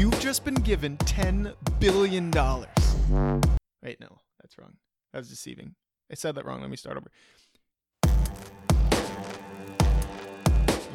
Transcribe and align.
You've 0.00 0.18
just 0.18 0.46
been 0.46 0.54
given 0.54 0.96
$10 0.96 1.52
billion. 1.78 2.30
Wait, 2.30 4.00
no, 4.00 4.08
that's 4.40 4.56
wrong. 4.56 4.78
That 5.12 5.18
was 5.18 5.28
deceiving. 5.28 5.74
I 6.10 6.14
said 6.14 6.36
that 6.36 6.46
wrong. 6.46 6.62
Let 6.62 6.70
me 6.70 6.76
start 6.78 6.96
over. 6.96 7.10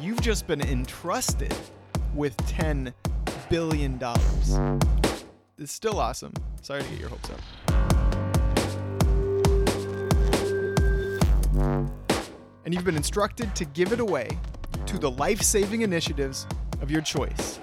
You've 0.00 0.20
just 0.20 0.48
been 0.48 0.60
entrusted 0.60 1.54
with 2.16 2.36
$10 2.48 2.92
billion. 3.48 3.96
It's 5.56 5.70
still 5.70 6.00
awesome. 6.00 6.32
Sorry 6.62 6.82
to 6.82 6.88
get 6.88 6.98
your 6.98 7.10
hopes 7.10 7.30
up. 7.30 7.40
And 12.64 12.74
you've 12.74 12.82
been 12.82 12.96
instructed 12.96 13.54
to 13.54 13.66
give 13.66 13.92
it 13.92 14.00
away 14.00 14.36
to 14.86 14.98
the 14.98 15.12
life 15.12 15.42
saving 15.42 15.82
initiatives 15.82 16.44
of 16.80 16.90
your 16.90 17.02
choice. 17.02 17.60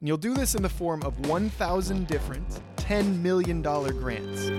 And 0.00 0.08
you'll 0.08 0.16
do 0.16 0.34
this 0.34 0.54
in 0.54 0.62
the 0.62 0.68
form 0.68 1.02
of 1.02 1.28
1,000 1.28 2.06
different 2.06 2.60
$10 2.76 3.20
million 3.20 3.60
grants. 3.62 4.50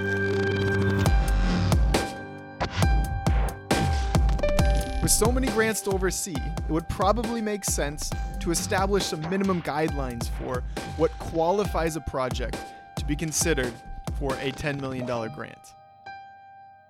With 5.01 5.11
so 5.11 5.31
many 5.31 5.47
grants 5.47 5.81
to 5.81 5.91
oversee, 5.91 6.35
it 6.35 6.69
would 6.69 6.87
probably 6.89 7.41
make 7.41 7.63
sense 7.63 8.11
to 8.41 8.51
establish 8.51 9.05
some 9.05 9.21
minimum 9.29 9.61
guidelines 9.61 10.29
for 10.37 10.63
what 10.97 11.11
qualifies 11.17 11.95
a 11.95 12.01
project 12.01 12.57
to 12.97 13.05
be 13.05 13.15
considered 13.15 13.73
for 14.19 14.33
a 14.35 14.51
$10 14.51 14.79
million 14.79 15.05
grant. 15.05 15.73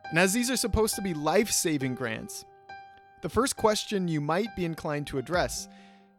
And 0.09 0.17
as 0.17 0.34
these 0.34 0.49
are 0.49 0.57
supposed 0.57 0.95
to 0.95 1.01
be 1.01 1.13
life 1.13 1.51
saving 1.51 1.95
grants, 1.95 2.43
the 3.21 3.29
first 3.29 3.55
question 3.55 4.07
you 4.07 4.20
might 4.20 4.55
be 4.55 4.65
inclined 4.65 5.07
to 5.07 5.20
address 5.20 5.70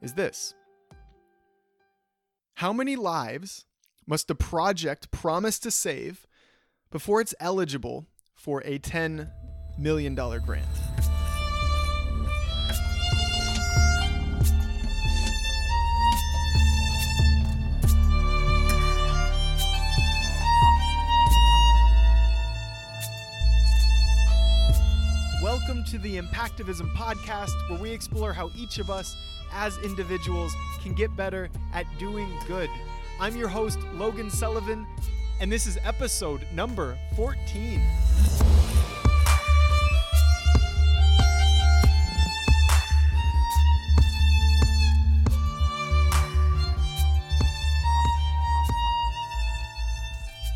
is 0.01 0.15
this 0.15 0.55
How 2.57 2.73
many 2.73 2.95
lives 2.97 3.65
must 4.07 4.31
a 4.31 4.35
project 4.35 5.11
promise 5.11 5.59
to 5.61 5.71
save 5.71 6.27
before 6.91 7.21
it's 7.21 7.35
eligible 7.41 8.07
for 8.35 8.61
a 8.65 8.79
$10 8.79 9.31
million 9.79 10.15
grant? 10.15 10.67
Welcome 25.43 25.83
to 25.85 25.99
the 25.99 26.19
Impactivism 26.19 26.93
podcast, 26.95 27.53
where 27.71 27.79
we 27.79 27.91
explore 27.91 28.35
how 28.35 28.51
each 28.55 28.79
of 28.79 28.91
us 28.91 29.17
as 29.53 29.79
individuals 29.79 30.55
can 30.83 30.95
get 30.95 31.15
better 31.17 31.49
at 31.73 31.87
doing 31.99 32.29
good. 32.47 32.71
I'm 33.19 33.37
your 33.37 33.49
host, 33.49 33.79
Logan 33.95 34.31
Sullivan, 34.31 34.87
and 35.41 35.51
this 35.51 35.67
is 35.67 35.79
episode 35.85 36.47
number 36.53 36.99
14. 37.17 37.83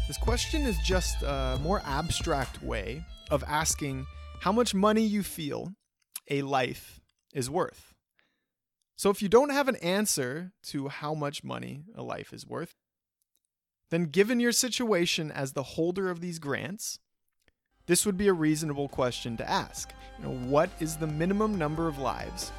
This 0.06 0.18
question 0.18 0.62
is 0.62 0.78
just 0.78 1.22
a 1.22 1.58
more 1.62 1.82
abstract 1.84 2.62
way 2.62 3.02
of 3.30 3.42
asking 3.48 4.06
how 4.40 4.52
much 4.52 4.74
money 4.74 5.02
you 5.02 5.22
feel 5.22 5.72
a 6.30 6.42
life 6.42 7.00
is 7.32 7.48
worth. 7.48 7.93
So, 8.96 9.10
if 9.10 9.20
you 9.20 9.28
don't 9.28 9.50
have 9.50 9.68
an 9.68 9.76
answer 9.76 10.52
to 10.64 10.88
how 10.88 11.14
much 11.14 11.42
money 11.42 11.84
a 11.96 12.02
life 12.02 12.32
is 12.32 12.46
worth, 12.46 12.74
then 13.90 14.04
given 14.04 14.40
your 14.40 14.52
situation 14.52 15.30
as 15.30 15.52
the 15.52 15.62
holder 15.62 16.10
of 16.10 16.20
these 16.20 16.38
grants, 16.38 16.98
this 17.86 18.06
would 18.06 18.16
be 18.16 18.28
a 18.28 18.32
reasonable 18.32 18.88
question 18.88 19.36
to 19.36 19.48
ask. 19.48 19.92
You 20.18 20.24
know, 20.24 20.34
what 20.48 20.70
is 20.80 20.96
the 20.96 21.06
minimum 21.06 21.58
number 21.58 21.88
of 21.88 21.98
lives 21.98 22.52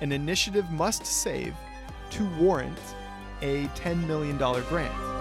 an 0.00 0.12
initiative 0.12 0.70
must 0.70 1.06
save 1.06 1.54
to 2.10 2.24
warrant 2.38 2.78
a 3.40 3.66
$10 3.68 4.06
million 4.06 4.36
grant? 4.36 5.15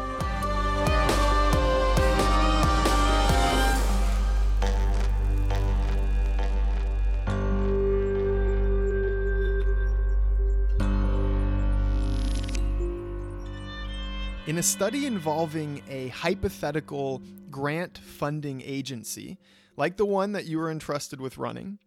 In 14.48 14.60
a 14.60 14.64
study 14.64 15.08
involving 15.08 15.82
a 15.90 16.10
hypothetical 16.10 17.24
grant 17.50 17.98
funding 17.98 18.62
agency, 18.62 19.40
like 19.76 19.98
the 19.98 20.06
one 20.06 20.34
that 20.34 20.46
you 20.46 20.60
were 20.60 20.70
entrusted 20.70 21.20
with 21.20 21.40
running, 21.40 21.80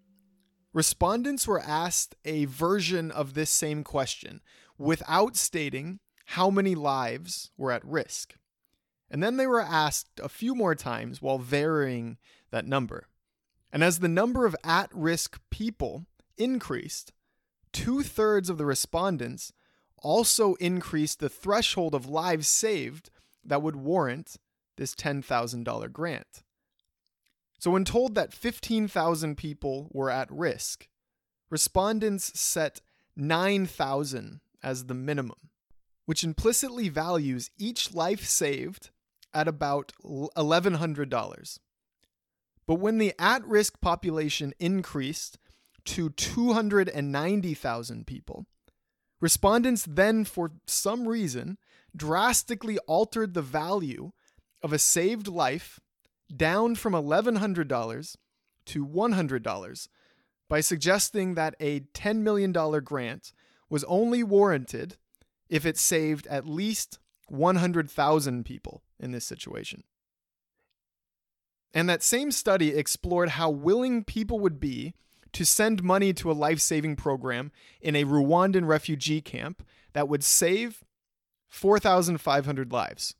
respondents 0.73 1.47
were 1.47 1.61
asked 1.61 2.17
a 2.25 2.47
version 2.47 3.13
of 3.13 3.35
this 3.35 3.49
same 3.49 3.85
question 3.85 4.41
without 4.77 5.37
stating 5.37 6.01
how 6.25 6.51
many 6.51 6.75
lives 6.75 7.53
were 7.57 7.71
at 7.71 7.85
risk. 7.85 8.35
And 9.09 9.23
then 9.23 9.37
they 9.37 9.47
were 9.47 9.63
asked 9.63 10.19
a 10.21 10.29
few 10.29 10.57
more 10.57 10.75
times 10.75 11.23
while 11.23 11.39
varying 11.39 12.19
that 12.51 12.67
number. 12.67 13.07
And 13.73 13.85
as 13.85 14.01
the 14.01 14.09
number 14.09 14.47
of 14.47 14.57
at 14.65 14.91
risk 14.93 15.39
people 15.51 16.07
increased, 16.37 17.13
two 17.73 18.03
thirds 18.03 18.51
of 18.51 18.59
the 18.59 18.67
respondents 18.67 19.53
also 20.03 20.55
increased 20.55 21.21
the 21.21 21.29
threshold 21.29 21.95
of 21.95 22.09
lives 22.09 22.49
saved 22.49 23.11
that 23.45 23.63
would 23.63 23.77
warrant 23.77 24.37
this 24.77 24.95
$10,000 24.95 25.93
grant. 25.93 26.43
So, 27.59 27.73
when 27.73 27.85
told 27.85 28.15
that 28.15 28.33
15,000 28.33 29.37
people 29.37 29.89
were 29.93 30.11
at 30.11 30.31
risk, 30.31 30.87
respondents 31.51 32.39
set 32.39 32.81
9,000 33.17 34.41
as 34.63 34.87
the 34.87 34.95
minimum, 34.95 35.51
which 36.07 36.23
implicitly 36.23 36.89
values 36.89 37.51
each 37.59 37.93
life 37.93 38.25
saved 38.25 38.91
at 39.35 39.49
about 39.49 39.93
$1,100. 40.05 41.59
But 42.67 42.75
when 42.75 42.99
the 42.99 43.15
at 43.19 43.45
risk 43.45 43.81
population 43.81 44.55
increased 44.61 45.39
to 45.87 46.11
290,000 46.11 48.07
people, 48.07 48.47
Respondents 49.21 49.85
then, 49.89 50.25
for 50.25 50.53
some 50.67 51.09
reason, 51.09 51.59
drastically 51.97 52.79
altered 52.87 53.35
the 53.35 53.43
value 53.43 54.13
of 54.63 54.73
a 54.73 54.79
saved 54.79 55.27
life 55.27 55.81
down 56.35 56.75
from 56.75 56.93
$1,100 56.93 58.17
to 58.67 58.87
$100 58.87 59.89
by 60.49 60.61
suggesting 60.61 61.35
that 61.35 61.55
a 61.61 61.81
$10 61.81 62.19
million 62.19 62.53
grant 62.53 63.33
was 63.69 63.85
only 63.85 64.23
warranted 64.23 64.97
if 65.49 65.67
it 65.67 65.79
saved 65.79 66.27
at 66.29 66.47
least 66.47 66.99
100,000 67.29 68.45
people 68.45 68.83
in 68.99 69.13
this 69.13 69.25
situation. 69.25 69.85
And 71.75 71.89
that 71.89 72.03
same 72.03 72.31
study 72.31 72.71
explored 72.71 73.31
how 73.31 73.51
willing 73.51 74.05
people 74.05 74.41
would 74.41 74.59
be 74.59 74.95
to 75.33 75.45
send 75.45 75.83
money 75.83 76.13
to 76.15 76.31
a 76.31 76.33
life 76.33 76.61
saving 76.61 76.97
program 76.97 77.53
in 77.81 77.95
a 77.95 78.05
Rwandan 78.05 78.67
refugee 78.67 79.21
camp 79.21 79.63
that 79.93 80.09
would 80.09 80.25
save 80.25 80.85
4,500 81.49 82.73
lives. 82.73 83.15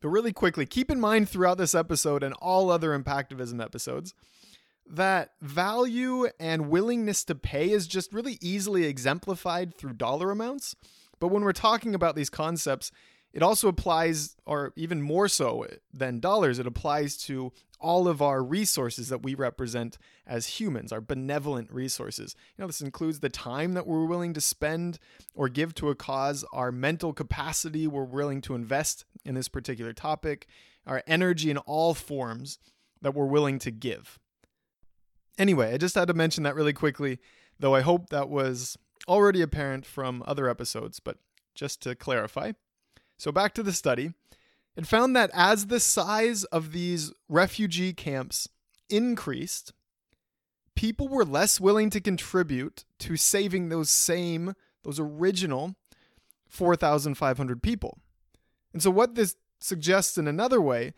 But 0.00 0.08
really 0.10 0.32
quickly, 0.32 0.66
keep 0.66 0.90
in 0.90 1.00
mind 1.00 1.28
throughout 1.28 1.58
this 1.58 1.74
episode 1.74 2.22
and 2.22 2.34
all 2.34 2.70
other 2.70 2.98
Impactivism 2.98 3.62
episodes 3.62 4.14
that 4.86 5.30
value 5.40 6.28
and 6.38 6.68
willingness 6.68 7.24
to 7.24 7.34
pay 7.34 7.70
is 7.70 7.86
just 7.86 8.12
really 8.12 8.36
easily 8.42 8.84
exemplified 8.84 9.74
through 9.74 9.94
dollar 9.94 10.30
amounts. 10.30 10.76
But 11.20 11.28
when 11.28 11.42
we're 11.42 11.52
talking 11.52 11.94
about 11.94 12.16
these 12.16 12.28
concepts, 12.28 12.90
it 13.34 13.42
also 13.42 13.66
applies, 13.66 14.36
or 14.46 14.72
even 14.76 15.02
more 15.02 15.26
so 15.26 15.66
than 15.92 16.20
dollars, 16.20 16.60
it 16.60 16.68
applies 16.68 17.16
to 17.24 17.52
all 17.80 18.06
of 18.06 18.22
our 18.22 18.42
resources 18.42 19.08
that 19.08 19.24
we 19.24 19.34
represent 19.34 19.98
as 20.24 20.60
humans, 20.60 20.92
our 20.92 21.00
benevolent 21.00 21.70
resources. 21.72 22.36
You 22.56 22.62
know, 22.62 22.68
this 22.68 22.80
includes 22.80 23.18
the 23.18 23.28
time 23.28 23.74
that 23.74 23.88
we're 23.88 24.06
willing 24.06 24.34
to 24.34 24.40
spend 24.40 25.00
or 25.34 25.48
give 25.48 25.74
to 25.74 25.90
a 25.90 25.96
cause, 25.96 26.44
our 26.52 26.70
mental 26.70 27.12
capacity 27.12 27.88
we're 27.88 28.04
willing 28.04 28.40
to 28.42 28.54
invest 28.54 29.04
in 29.24 29.34
this 29.34 29.48
particular 29.48 29.92
topic, 29.92 30.46
our 30.86 31.02
energy 31.08 31.50
in 31.50 31.58
all 31.58 31.92
forms 31.92 32.60
that 33.02 33.14
we're 33.14 33.26
willing 33.26 33.58
to 33.58 33.72
give. 33.72 34.20
Anyway, 35.36 35.74
I 35.74 35.76
just 35.76 35.96
had 35.96 36.06
to 36.06 36.14
mention 36.14 36.44
that 36.44 36.54
really 36.54 36.72
quickly, 36.72 37.18
though 37.58 37.74
I 37.74 37.80
hope 37.80 38.10
that 38.10 38.28
was 38.28 38.78
already 39.08 39.42
apparent 39.42 39.84
from 39.84 40.22
other 40.24 40.48
episodes, 40.48 41.00
but 41.00 41.18
just 41.56 41.82
to 41.82 41.96
clarify. 41.96 42.52
So, 43.24 43.32
back 43.32 43.54
to 43.54 43.62
the 43.62 43.72
study. 43.72 44.12
It 44.76 44.86
found 44.86 45.16
that 45.16 45.30
as 45.32 45.68
the 45.68 45.80
size 45.80 46.44
of 46.44 46.72
these 46.72 47.10
refugee 47.26 47.94
camps 47.94 48.50
increased, 48.90 49.72
people 50.76 51.08
were 51.08 51.24
less 51.24 51.58
willing 51.58 51.88
to 51.88 52.02
contribute 52.02 52.84
to 52.98 53.16
saving 53.16 53.70
those 53.70 53.88
same, 53.88 54.52
those 54.82 55.00
original 55.00 55.74
4,500 56.48 57.62
people. 57.62 57.96
And 58.74 58.82
so, 58.82 58.90
what 58.90 59.14
this 59.14 59.36
suggests 59.58 60.18
in 60.18 60.28
another 60.28 60.60
way, 60.60 60.92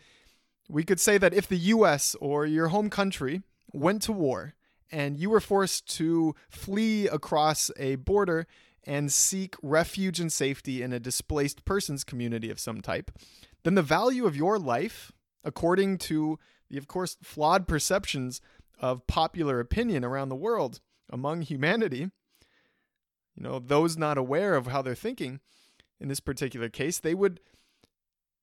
we 0.69 0.83
could 0.83 0.99
say 0.99 1.19
that 1.19 1.33
if 1.33 1.47
the 1.47 1.59
US 1.77 2.17
or 2.21 2.45
your 2.45 2.69
home 2.69 2.91
country 2.91 3.43
went 3.73 4.03
to 4.03 4.11
war 4.11 4.57
and 4.91 5.17
you 5.17 5.31
were 5.31 5.39
forced 5.39 5.89
to 5.99 6.35
flee 6.49 7.07
across 7.07 7.71
a 7.77 7.95
border 7.95 8.49
and 8.87 9.11
seek 9.11 9.57
refuge 9.63 10.21
and 10.21 10.33
safety 10.33 10.83
in 10.83 10.93
a 10.93 11.01
displaced 11.01 11.65
persons 11.65 12.05
community 12.05 12.51
of 12.51 12.61
some 12.61 12.81
type, 12.81 13.11
then 13.65 13.75
the 13.75 13.83
value 13.83 14.27
of 14.27 14.37
your 14.37 14.59
life, 14.59 15.13
according 15.45 15.99
to 15.99 16.39
the, 16.71 16.79
of 16.79 16.87
course, 16.87 17.17
flawed 17.23 17.67
perceptions 17.67 18.41
of 18.81 19.07
popular 19.07 19.59
opinion 19.61 20.05
around 20.05 20.29
the 20.29 20.37
world 20.37 20.81
among 21.11 21.43
humanity, 21.43 22.11
you 23.35 23.43
know, 23.43 23.59
those 23.59 23.97
not 23.97 24.19
aware 24.19 24.55
of 24.55 24.69
how 24.69 24.83
they're 24.83 24.95
thinking 24.95 25.41
in 26.01 26.09
this 26.09 26.21
particular 26.21 26.69
case, 26.69 27.01
they 27.01 27.15
would 27.15 27.41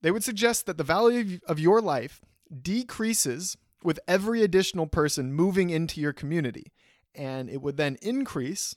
they 0.02 0.12
would 0.12 0.24
suggest 0.24 0.66
that 0.66 0.78
the 0.78 0.84
value 0.84 1.40
of 1.48 1.60
your 1.60 1.80
life 1.80 2.20
decreases 2.62 3.56
with 3.84 4.00
every 4.08 4.44
additional 4.44 4.86
person 4.86 5.34
moving 5.34 5.70
into 5.70 6.02
your 6.02 6.12
community, 6.14 6.74
and 7.16 7.50
it 7.50 7.62
would 7.62 7.78
then 7.78 7.98
increase 8.02 8.76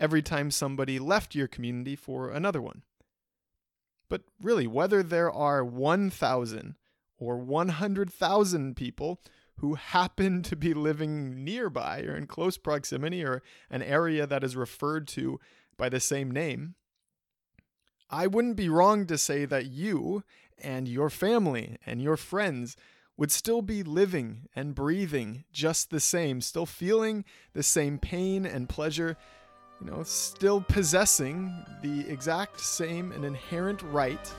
every 0.00 0.22
time 0.22 0.50
somebody 0.50 0.98
left 0.98 1.34
your 1.34 1.48
community 1.48 1.96
for 1.96 2.30
another 2.30 2.62
one. 2.62 2.82
But 4.08 4.22
really, 4.40 4.66
whether 4.66 5.02
there 5.02 5.30
are 5.30 5.64
1,000 5.64 6.76
or 7.18 7.36
100,000 7.36 8.76
people 8.76 9.20
who 9.56 9.74
happen 9.74 10.42
to 10.42 10.56
be 10.56 10.72
living 10.72 11.44
nearby 11.44 12.02
or 12.02 12.16
in 12.16 12.26
close 12.26 12.56
proximity 12.56 13.24
or 13.24 13.42
an 13.70 13.82
area 13.82 14.26
that 14.26 14.44
is 14.44 14.56
referred 14.56 15.08
to 15.08 15.40
by 15.76 15.88
the 15.88 16.00
same 16.00 16.30
name, 16.30 16.74
I 18.08 18.26
wouldn't 18.26 18.56
be 18.56 18.68
wrong 18.68 19.04
to 19.06 19.18
say 19.18 19.44
that 19.44 19.66
you 19.66 20.22
and 20.62 20.88
your 20.88 21.10
family 21.10 21.76
and 21.84 22.00
your 22.00 22.16
friends 22.16 22.76
would 23.16 23.30
still 23.32 23.62
be 23.62 23.82
living 23.82 24.48
and 24.54 24.74
breathing 24.74 25.44
just 25.52 25.90
the 25.90 26.00
same, 26.00 26.40
still 26.40 26.66
feeling 26.66 27.24
the 27.52 27.64
same 27.64 27.98
pain 27.98 28.46
and 28.46 28.68
pleasure 28.68 29.16
you 29.80 29.90
know, 29.90 30.02
still 30.02 30.60
possessing 30.60 31.52
the 31.82 32.08
exact 32.08 32.60
same 32.60 33.12
and 33.12 33.24
inherent 33.24 33.82
right 33.82 34.32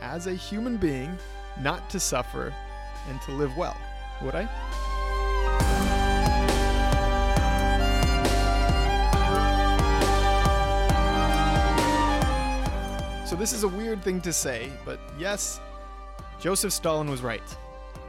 as 0.00 0.26
a 0.26 0.34
human 0.34 0.76
being 0.76 1.16
not 1.60 1.88
to 1.90 2.00
suffer 2.00 2.52
and 3.08 3.20
to 3.22 3.32
live 3.32 3.56
well. 3.56 3.76
Would 4.22 4.34
I? 4.34 4.48
So, 13.26 13.36
this 13.36 13.52
is 13.52 13.62
a 13.62 13.68
weird 13.68 14.02
thing 14.02 14.20
to 14.22 14.32
say, 14.32 14.72
but 14.84 14.98
yes, 15.16 15.60
Joseph 16.40 16.72
Stalin 16.72 17.08
was 17.08 17.22
right. 17.22 17.56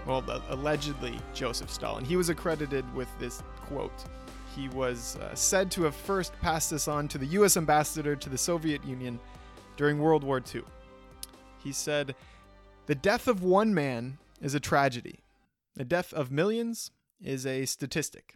Well, 0.08 0.24
allegedly, 0.50 1.20
Joseph 1.36 1.70
Stalin. 1.70 2.04
He 2.04 2.16
was 2.16 2.30
accredited 2.30 2.92
with 2.96 3.08
this 3.20 3.44
quote 3.68 4.04
he 4.56 4.68
was 4.70 5.16
uh, 5.18 5.34
said 5.36 5.72
to 5.72 5.84
have 5.84 5.96
first 5.96 6.34
passed 6.42 6.72
this 6.72 6.88
on 6.88 7.08
to 7.10 7.18
the 7.18 7.26
U.S. 7.28 7.58
ambassador 7.58 8.16
to 8.16 8.30
the 8.30 8.38
Soviet 8.38 8.84
Union 8.84 9.20
during 9.78 10.00
World 10.00 10.24
War 10.24 10.42
II. 10.54 10.64
He 11.64 11.72
said, 11.72 12.16
The 12.88 12.96
death 12.96 13.28
of 13.28 13.44
one 13.44 13.74
man 13.74 14.18
is 14.42 14.54
a 14.54 14.60
tragedy, 14.60 15.20
the 15.76 15.86
death 15.86 16.14
of 16.14 16.32
millions 16.32 16.92
is 17.24 17.46
a 17.46 17.66
statistic. 17.66 18.36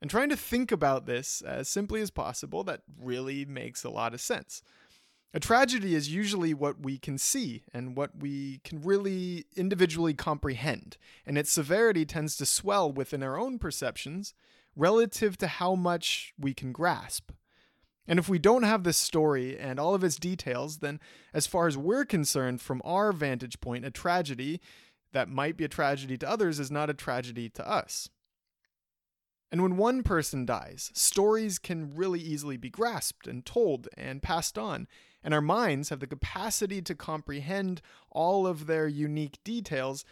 And 0.00 0.10
trying 0.10 0.30
to 0.30 0.36
think 0.36 0.72
about 0.72 1.04
this 1.04 1.42
as 1.42 1.68
simply 1.68 2.00
as 2.00 2.10
possible, 2.10 2.64
that 2.64 2.80
really 2.98 3.44
makes 3.44 3.84
a 3.84 3.90
lot 3.90 4.14
of 4.14 4.20
sense. 4.20 4.62
A 5.34 5.38
tragedy 5.38 5.94
is 5.94 6.12
usually 6.12 6.54
what 6.54 6.80
we 6.80 6.98
can 6.98 7.18
see 7.18 7.62
and 7.72 7.96
what 7.96 8.18
we 8.18 8.60
can 8.64 8.80
really 8.80 9.44
individually 9.54 10.14
comprehend, 10.14 10.96
and 11.26 11.36
its 11.36 11.52
severity 11.52 12.04
tends 12.04 12.34
to 12.36 12.46
swell 12.46 12.90
within 12.90 13.22
our 13.22 13.38
own 13.38 13.58
perceptions 13.58 14.34
relative 14.76 15.36
to 15.38 15.46
how 15.46 15.74
much 15.74 16.32
we 16.38 16.54
can 16.54 16.72
grasp. 16.72 17.32
And 18.06 18.18
if 18.18 18.28
we 18.28 18.38
don't 18.38 18.64
have 18.64 18.82
this 18.82 18.96
story 18.96 19.58
and 19.58 19.78
all 19.78 19.94
of 19.94 20.02
its 20.02 20.16
details, 20.16 20.78
then 20.78 20.98
as 21.32 21.46
far 21.46 21.68
as 21.68 21.78
we're 21.78 22.04
concerned, 22.04 22.60
from 22.60 22.82
our 22.84 23.12
vantage 23.12 23.60
point, 23.60 23.84
a 23.84 23.90
tragedy 23.90 24.60
that 25.12 25.28
might 25.28 25.56
be 25.56 25.64
a 25.64 25.68
tragedy 25.68 26.16
to 26.18 26.28
others 26.28 26.58
is 26.58 26.70
not 26.70 26.90
a 26.90 26.94
tragedy 26.94 27.48
to 27.50 27.68
us. 27.68 28.08
And 29.52 29.62
when 29.62 29.76
one 29.76 30.02
person 30.02 30.46
dies, 30.46 30.90
stories 30.94 31.58
can 31.58 31.94
really 31.94 32.20
easily 32.20 32.56
be 32.56 32.70
grasped 32.70 33.26
and 33.26 33.44
told 33.44 33.88
and 33.96 34.22
passed 34.22 34.56
on, 34.56 34.86
and 35.24 35.34
our 35.34 35.40
minds 35.40 35.88
have 35.88 36.00
the 36.00 36.06
capacity 36.06 36.80
to 36.82 36.94
comprehend 36.94 37.82
all 38.10 38.46
of 38.46 38.66
their 38.66 38.86
unique 38.86 39.38
details 39.44 40.04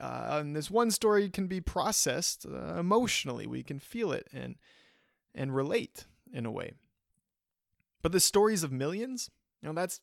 uh, 0.00 0.38
and 0.40 0.54
this 0.54 0.70
one 0.70 0.90
story 0.90 1.28
can 1.28 1.46
be 1.46 1.60
processed 1.60 2.46
uh, 2.46 2.78
emotionally. 2.78 3.46
We 3.46 3.62
can 3.62 3.78
feel 3.78 4.12
it 4.12 4.28
and 4.32 4.56
and 5.34 5.54
relate 5.54 6.06
in 6.32 6.46
a 6.46 6.50
way. 6.50 6.72
But 8.02 8.12
the 8.12 8.20
stories 8.20 8.62
of 8.62 8.72
millions, 8.72 9.30
you 9.62 9.68
know, 9.68 9.74
that's 9.74 10.00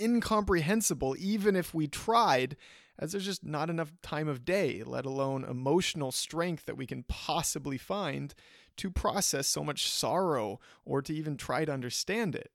incomprehensible 0.00 1.14
even 1.18 1.54
if 1.54 1.72
we 1.72 1.86
tried 1.86 2.56
as 2.98 3.12
there's 3.12 3.24
just 3.24 3.44
not 3.44 3.70
enough 3.70 3.92
time 4.02 4.28
of 4.28 4.44
day, 4.44 4.82
let 4.84 5.04
alone 5.04 5.44
emotional 5.44 6.12
strength 6.12 6.66
that 6.66 6.76
we 6.76 6.86
can 6.86 7.02
possibly 7.04 7.76
find 7.76 8.34
to 8.76 8.90
process 8.90 9.48
so 9.48 9.64
much 9.64 9.88
sorrow 9.88 10.60
or 10.84 11.02
to 11.02 11.12
even 11.12 11.36
try 11.36 11.64
to 11.64 11.72
understand 11.72 12.34
it. 12.34 12.50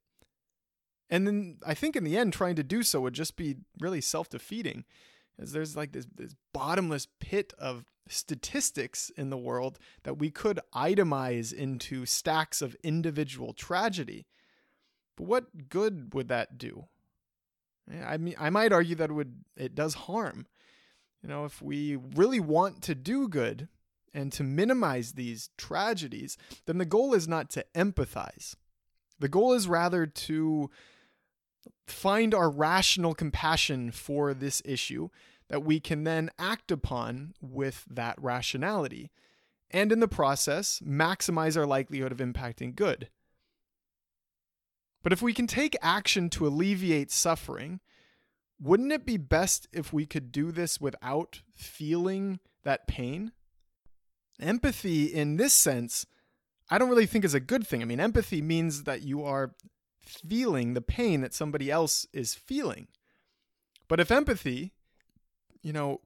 And 1.09 1.27
then 1.27 1.57
I 1.65 1.73
think 1.73 1.95
in 1.95 2.03
the 2.03 2.17
end, 2.17 2.33
trying 2.33 2.55
to 2.55 2.63
do 2.63 2.83
so 2.83 3.01
would 3.01 3.13
just 3.13 3.35
be 3.35 3.57
really 3.79 4.01
self 4.01 4.29
defeating 4.29 4.85
is 5.39 5.51
there's 5.51 5.75
like 5.75 5.91
this, 5.91 6.07
this 6.15 6.35
bottomless 6.53 7.07
pit 7.19 7.53
of 7.57 7.85
statistics 8.07 9.11
in 9.15 9.29
the 9.29 9.37
world 9.37 9.79
that 10.03 10.17
we 10.17 10.31
could 10.31 10.59
itemize 10.73 11.53
into 11.53 12.05
stacks 12.05 12.61
of 12.61 12.75
individual 12.83 13.53
tragedy. 13.53 14.25
But 15.15 15.27
what 15.27 15.69
good 15.69 16.13
would 16.13 16.27
that 16.27 16.57
do? 16.57 16.85
I 18.05 18.17
mean, 18.17 18.35
I 18.39 18.49
might 18.49 18.71
argue 18.71 18.95
that 18.95 19.09
it 19.09 19.13
would 19.13 19.43
it 19.55 19.75
does 19.75 19.93
harm. 19.95 20.47
You 21.23 21.29
know, 21.29 21.45
if 21.45 21.61
we 21.61 21.95
really 21.95 22.39
want 22.39 22.81
to 22.83 22.95
do 22.95 23.27
good 23.27 23.67
and 24.13 24.31
to 24.33 24.43
minimize 24.43 25.13
these 25.13 25.49
tragedies, 25.57 26.37
then 26.65 26.77
the 26.77 26.85
goal 26.85 27.13
is 27.13 27.27
not 27.27 27.49
to 27.51 27.65
empathize. 27.75 28.55
The 29.19 29.27
goal 29.27 29.53
is 29.53 29.67
rather 29.67 30.05
to 30.05 30.69
find 31.87 32.33
our 32.33 32.49
rational 32.49 33.13
compassion 33.13 33.91
for 33.91 34.33
this 34.33 34.61
issue 34.63 35.09
that 35.49 35.63
we 35.63 35.79
can 35.79 36.03
then 36.03 36.29
act 36.39 36.71
upon 36.71 37.33
with 37.41 37.85
that 37.89 38.15
rationality, 38.21 39.11
and 39.71 39.91
in 39.91 39.99
the 39.99 40.07
process, 40.07 40.81
maximize 40.85 41.57
our 41.57 41.65
likelihood 41.65 42.11
of 42.11 42.19
impacting 42.19 42.75
good. 42.75 43.09
But 45.03 45.13
if 45.13 45.21
we 45.21 45.33
can 45.33 45.47
take 45.47 45.75
action 45.81 46.29
to 46.31 46.47
alleviate 46.47 47.11
suffering, 47.11 47.79
wouldn't 48.61 48.91
it 48.91 49.05
be 49.05 49.17
best 49.17 49.67
if 49.71 49.93
we 49.93 50.05
could 50.05 50.31
do 50.31 50.51
this 50.51 50.81
without 50.81 51.41
feeling 51.55 52.39
that 52.63 52.87
pain? 52.87 53.31
Empathy, 54.39 55.05
in 55.05 55.37
this 55.37 55.53
sense, 55.53 56.05
I 56.69 56.77
don't 56.77 56.89
really 56.89 57.05
think 57.05 57.25
is 57.25 57.33
a 57.33 57.39
good 57.39 57.65
thing. 57.65 57.81
I 57.81 57.85
mean, 57.85 57.99
empathy 57.99 58.41
means 58.41 58.83
that 58.83 59.01
you 59.01 59.23
are 59.23 59.55
feeling 60.03 60.73
the 60.73 60.81
pain 60.81 61.21
that 61.21 61.33
somebody 61.33 61.71
else 61.71 62.05
is 62.13 62.35
feeling. 62.35 62.87
But 63.87 63.99
if 63.99 64.11
empathy, 64.11 64.73
you 65.61 65.73
know, 65.73 66.01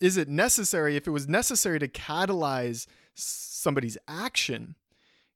is 0.00 0.16
it 0.16 0.28
necessary, 0.28 0.96
if 0.96 1.06
it 1.06 1.10
was 1.10 1.28
necessary 1.28 1.78
to 1.78 1.88
catalyze 1.88 2.86
somebody's 3.14 3.98
action, 4.08 4.76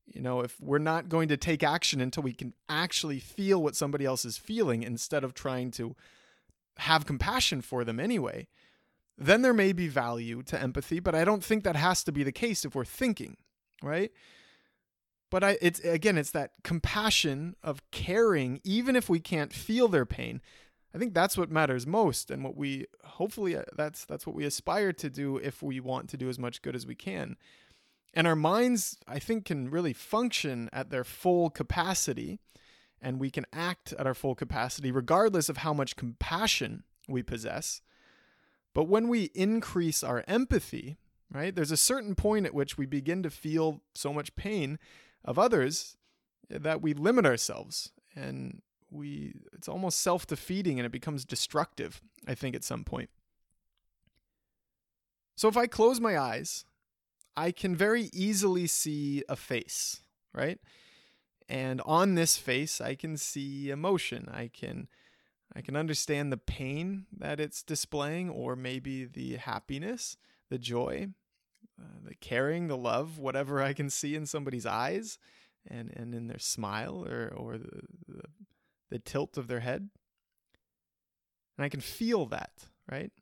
you 0.06 0.21
know, 0.21 0.40
if 0.40 0.61
we're 0.61 0.78
not 0.78 1.09
going 1.09 1.28
to 1.28 1.37
take 1.37 1.62
action 1.62 2.00
until 2.00 2.23
we 2.23 2.33
can 2.33 2.54
actually 2.68 3.18
feel 3.18 3.62
what 3.62 3.76
somebody 3.76 4.04
else 4.04 4.25
is 4.25 4.37
feeling 4.37 4.83
instead 4.83 5.25
of 5.25 5.35
trying 5.35 5.71
to 5.73 5.94
have 6.78 7.06
compassion 7.06 7.61
for 7.61 7.85
them 7.85 8.00
anyway, 8.00 8.47
then 9.16 9.42
there 9.42 9.54
may 9.54 9.73
be 9.73 9.87
value 9.87 10.42
to 10.42 10.61
empathy, 10.61 10.99
but 10.99 11.14
I 11.14 11.25
don't 11.25 11.44
think 11.44 11.64
that 11.64 11.76
has 11.76 12.02
to 12.04 12.12
be 12.12 12.23
the 12.23 12.33
case 12.33 12.64
if 12.64 12.75
we're 12.75 12.85
thinking, 12.85 13.37
right? 13.83 14.11
but 15.35 15.42
I 15.42 15.59
it's 15.61 15.80
again 15.80 16.16
it's 16.16 16.30
that 16.30 16.52
compassion 16.62 17.56
of 17.61 17.83
caring 17.90 18.61
even 18.62 18.94
if 18.94 19.09
we 19.09 19.18
can't 19.18 19.52
feel 19.52 19.88
their 19.88 20.06
pain. 20.06 20.40
I 20.95 20.99
think 20.99 21.13
that's 21.13 21.37
what 21.37 21.51
matters 21.51 21.87
most 21.87 22.31
and 22.31 22.45
what 22.45 22.57
we 22.57 22.87
hopefully 23.05 23.57
uh, 23.57 23.63
that's 23.77 24.05
that's 24.05 24.27
what 24.27 24.37
we 24.37 24.45
aspire 24.45 24.93
to 24.93 25.11
do 25.11 25.39
if 25.39 25.63
we 25.63 25.81
want 25.81 26.09
to 26.11 26.17
do 26.17 26.29
as 26.29 26.39
much 26.39 26.63
good 26.63 26.77
as 26.77 26.87
we 26.87 26.95
can. 26.95 27.37
And 28.15 28.27
our 28.29 28.37
minds 28.37 28.99
I 29.09 29.19
think 29.19 29.47
can 29.47 29.71
really 29.71 29.93
function 29.93 30.71
at 30.73 30.91
their 30.91 31.05
full 31.05 31.51
capacity 31.51 32.39
and 33.03 33.19
we 33.19 33.31
can 33.31 33.45
act 33.53 33.93
at 33.99 34.07
our 34.07 34.15
full 34.15 34.37
capacity 34.37 34.93
regardless 34.93 35.49
of 35.49 35.59
how 35.59 35.75
much 35.75 35.97
compassion 35.97 36.85
we 37.09 37.23
possess. 37.23 37.81
But 38.73 38.85
when 38.85 39.09
we 39.09 39.25
increase 39.35 40.03
our 40.05 40.25
empathy, 40.29 40.97
right? 41.33 41.55
There's 41.55 41.73
a 41.73 41.77
certain 41.77 42.15
point 42.15 42.47
at 42.47 42.55
which 42.55 42.79
we 42.79 42.87
begin 42.87 43.23
to 43.25 43.31
feel 43.31 43.83
so 43.95 44.13
much 44.13 44.37
pain 44.37 44.79
of 45.25 45.39
others 45.39 45.97
that 46.49 46.81
we 46.81 46.95
limit 46.95 47.27
ourselves 47.27 47.91
and 48.15 48.63
we 48.95 49.35
it's 49.53 49.69
almost 49.69 50.01
self-defeating 50.01 50.79
and 50.79 50.87
it 50.87 50.93
becomes 50.93 51.25
destructive, 51.25 52.01
I 52.27 52.35
think 52.35 52.55
at 52.55 52.65
some 52.65 52.85
point. 52.85 53.11
So 55.37 55.49
if 55.49 55.57
I 55.57 55.67
close 55.67 56.01
my 56.01 56.17
eyes, 56.17 56.65
I 57.37 57.51
can 57.51 57.75
very 57.75 58.09
easily 58.13 58.67
see 58.67 59.25
a 59.29 59.37
face, 59.37 60.01
right? 60.33 60.59
And 61.49 61.81
on 61.85 62.15
this 62.15 62.37
face, 62.37 62.81
I 62.81 62.95
can 62.95 63.17
see 63.17 63.71
emotion. 63.71 64.29
I 64.33 64.49
can 64.49 64.89
I 65.55 65.61
can 65.61 65.77
understand 65.77 66.33
the 66.33 66.37
pain 66.37 67.07
that 67.17 67.39
it's 67.39 67.63
displaying 67.63 68.31
or 68.31 68.57
maybe 68.57 69.05
the 69.05 69.37
happiness, 69.37 70.17
the 70.51 70.59
joy, 70.59 71.09
uh, 71.81 71.99
the 72.03 72.15
caring, 72.15 72.69
the 72.69 72.77
love, 72.77 73.19
whatever 73.19 73.63
I 73.63 73.73
can 73.73 73.91
see 73.91 74.15
in 74.15 74.27
somebody's 74.27 74.67
eyes 74.67 75.19
and 75.67 75.93
and 75.95 76.15
in 76.15 76.29
their 76.29 76.39
smile 76.39 77.05
or 77.05 77.33
or 77.37 77.59
the, 77.59 77.81
the, 78.09 78.23
the 78.91 78.99
tilt 78.99 79.37
of 79.37 79.49
their 79.49 79.61
head. 79.61 79.88
And 81.57 81.64
I 81.64 81.69
can 81.69 81.81
feel 81.81 82.26
that, 82.26 82.50
right? 82.91 83.12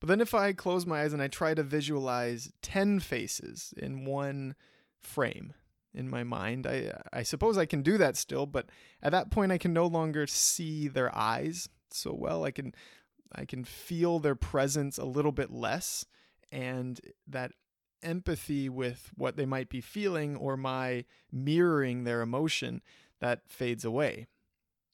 But 0.00 0.08
then 0.08 0.20
if 0.20 0.34
I 0.34 0.52
close 0.52 0.86
my 0.86 1.02
eyes 1.02 1.12
and 1.12 1.22
I 1.22 1.28
try 1.28 1.54
to 1.54 1.62
visualize 1.62 2.52
10 2.62 3.00
faces 3.00 3.72
in 3.76 4.04
one 4.04 4.54
frame 5.00 5.54
in 5.94 6.10
my 6.10 6.24
mind, 6.24 6.66
I 6.66 6.92
I 7.12 7.22
suppose 7.22 7.56
I 7.56 7.64
can 7.64 7.82
do 7.82 7.96
that 7.98 8.16
still, 8.16 8.44
but 8.44 8.68
at 9.02 9.12
that 9.12 9.30
point 9.30 9.52
I 9.52 9.58
can 9.58 9.72
no 9.72 9.86
longer 9.86 10.26
see 10.26 10.88
their 10.88 11.14
eyes 11.16 11.68
so 11.90 12.12
well. 12.12 12.44
I 12.44 12.50
can 12.50 12.74
I 13.34 13.44
can 13.44 13.64
feel 13.64 14.18
their 14.18 14.34
presence 14.34 14.98
a 14.98 15.04
little 15.04 15.32
bit 15.32 15.50
less 15.50 16.04
and 16.52 17.00
that 17.26 17.52
empathy 18.02 18.68
with 18.68 19.10
what 19.16 19.36
they 19.36 19.46
might 19.46 19.68
be 19.68 19.80
feeling 19.80 20.36
or 20.36 20.56
my 20.56 21.04
mirroring 21.32 22.04
their 22.04 22.20
emotion 22.20 22.82
that 23.20 23.42
fades 23.48 23.84
away. 23.84 24.26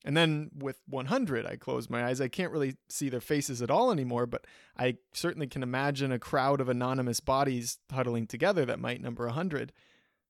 And 0.04 0.16
then 0.16 0.50
with 0.56 0.80
100, 0.88 1.47
I 1.47 1.56
close 1.56 1.88
my 1.88 2.04
eyes. 2.04 2.21
I 2.21 2.28
can't 2.28 2.52
really 2.52 2.76
see 2.88 3.09
their 3.09 3.21
faces 3.21 3.62
at 3.62 3.71
all 3.71 3.92
anymore, 3.92 4.26
but 4.26 4.47
I 4.76 4.97
certainly 5.12 5.47
can 5.47 5.62
imagine 5.62 6.11
a 6.11 6.18
crowd 6.18 6.61
of 6.61 6.68
anonymous 6.68 7.21
bodies 7.21 7.78
huddling 7.92 8.26
together 8.26 8.64
that 8.64 8.80
might 8.80 9.00
number 9.00 9.26
100. 9.26 9.73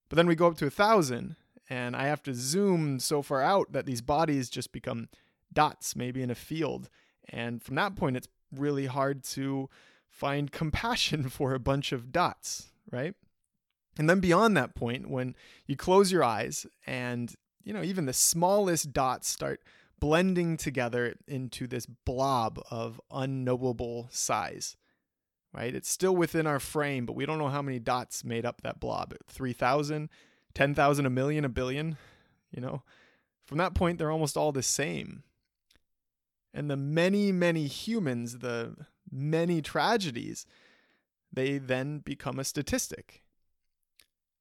But 0.09 0.17
then 0.17 0.27
we 0.27 0.35
go 0.35 0.47
up 0.47 0.59
to 0.59 0.67
1,000, 0.67 1.37
and 1.71 1.97
I 1.97 2.05
have 2.05 2.23
to 2.25 2.35
zoom 2.35 3.01
so 3.01 3.23
far 3.23 3.41
out 3.41 3.73
that 3.73 3.87
these 3.87 4.03
bodies 4.03 4.51
just 4.51 4.73
become 4.73 5.09
dots, 5.53 5.97
maybe 5.97 6.23
in 6.23 6.31
a 6.31 6.35
field. 6.35 6.91
And 7.29 7.63
from 7.63 7.77
that 7.77 7.97
point, 7.97 8.17
it's 8.17 8.29
really 8.55 8.87
hard 8.87 9.25
to 9.25 9.71
find 10.11 10.53
compassion 10.53 11.29
for 11.31 11.55
a 11.55 11.61
bunch 11.61 11.93
of 11.93 12.13
dots, 12.13 12.73
right? 12.91 13.15
And 13.99 14.09
then 14.09 14.21
beyond 14.21 14.57
that 14.57 14.75
point, 14.75 15.09
when 15.09 15.35
you 15.67 15.77
close 15.77 16.13
your 16.13 16.25
eyes 16.25 16.67
and 16.87 17.35
you 17.65 17.73
know, 17.73 17.83
even 17.83 18.07
the 18.07 18.13
smallest 18.13 18.93
dots 18.93 19.29
start 19.29 19.61
blending 20.01 20.57
together 20.57 21.15
into 21.29 21.67
this 21.67 21.87
blob 21.87 22.61
of 22.71 23.01
unknowable 23.11 24.09
size. 24.11 24.77
Right? 25.55 25.75
It's 25.75 25.91
still 25.91 26.17
within 26.17 26.47
our 26.47 26.59
frame, 26.59 27.05
but 27.05 27.15
we 27.15 27.27
don't 27.27 27.39
know 27.39 27.49
how 27.49 27.63
many 27.63 27.79
dots 27.79 28.25
made 28.25 28.47
up 28.47 28.63
that 28.63 28.81
blob. 28.81 29.15
3,000, 29.29 30.09
10,000, 30.55 31.07
a 31.07 31.11
million, 31.11 31.45
a 31.45 31.49
billion, 31.49 31.99
you 32.51 32.61
know. 32.61 32.83
From 33.45 33.59
that 33.59 33.75
point 33.75 33.99
they're 33.99 34.11
almost 34.11 34.37
all 34.37 34.51
the 34.51 34.63
same. 34.63 35.25
And 36.55 36.71
the 36.71 36.77
many, 36.77 37.33
many 37.33 37.67
humans, 37.67 38.39
the 38.39 38.77
many 39.11 39.61
tragedies, 39.61 40.47
they 41.33 41.59
then 41.59 41.99
become 41.99 42.39
a 42.39 42.45
statistic. 42.45 43.23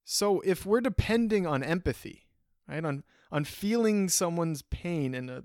So 0.04 0.40
if 0.40 0.66
we're 0.66 0.80
depending 0.80 1.46
on 1.46 1.62
empathy, 1.62 2.24
right? 2.72 2.84
On 2.84 3.04
on 3.30 3.44
feeling 3.44 4.08
someone's 4.08 4.62
pain 4.62 5.14
in 5.14 5.28
a 5.28 5.42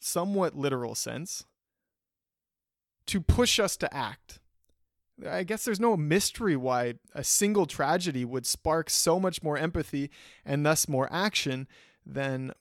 somewhat 0.00 0.56
literal 0.56 0.94
sense 0.94 1.44
to 3.06 3.20
push 3.20 3.58
us 3.58 3.76
to 3.78 3.94
act. 3.94 4.38
I 5.26 5.44
guess 5.44 5.64
there's 5.64 5.80
no 5.80 5.96
mystery 5.96 6.56
why 6.56 6.94
a 7.14 7.24
single 7.24 7.64
tragedy 7.64 8.24
would 8.24 8.44
spark 8.44 8.90
so 8.90 9.18
much 9.18 9.42
more 9.42 9.56
empathy 9.56 10.10
and 10.44 10.66
thus 10.66 10.88
more 10.88 11.08
action 11.10 11.66
than 12.04 12.52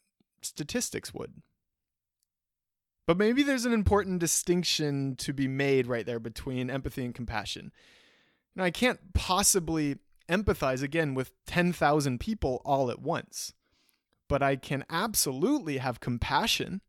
statistics 0.41 1.13
would. 1.13 1.33
But 3.07 3.17
maybe 3.17 3.43
there's 3.43 3.65
an 3.65 3.73
important 3.73 4.19
distinction 4.19 5.15
to 5.17 5.33
be 5.33 5.49
made 5.49 5.85
right 5.85 6.05
there 6.05 6.19
between 6.19 6.69
empathy 6.69 7.03
and 7.03 7.13
compassion. 7.13 7.73
Now, 8.55 8.63
I 8.63 8.71
can't 8.71 9.13
possibly 9.13 9.97
empathize 10.29 10.81
again 10.81 11.13
with 11.13 11.31
10,000 11.45 12.19
people 12.19 12.61
all 12.63 12.89
at 12.89 13.01
once 13.01 13.53
but 14.27 14.41
I 14.41 14.55
can 14.55 14.83
absolutely 14.89 15.77
have 15.77 15.99
compassion 15.99 16.81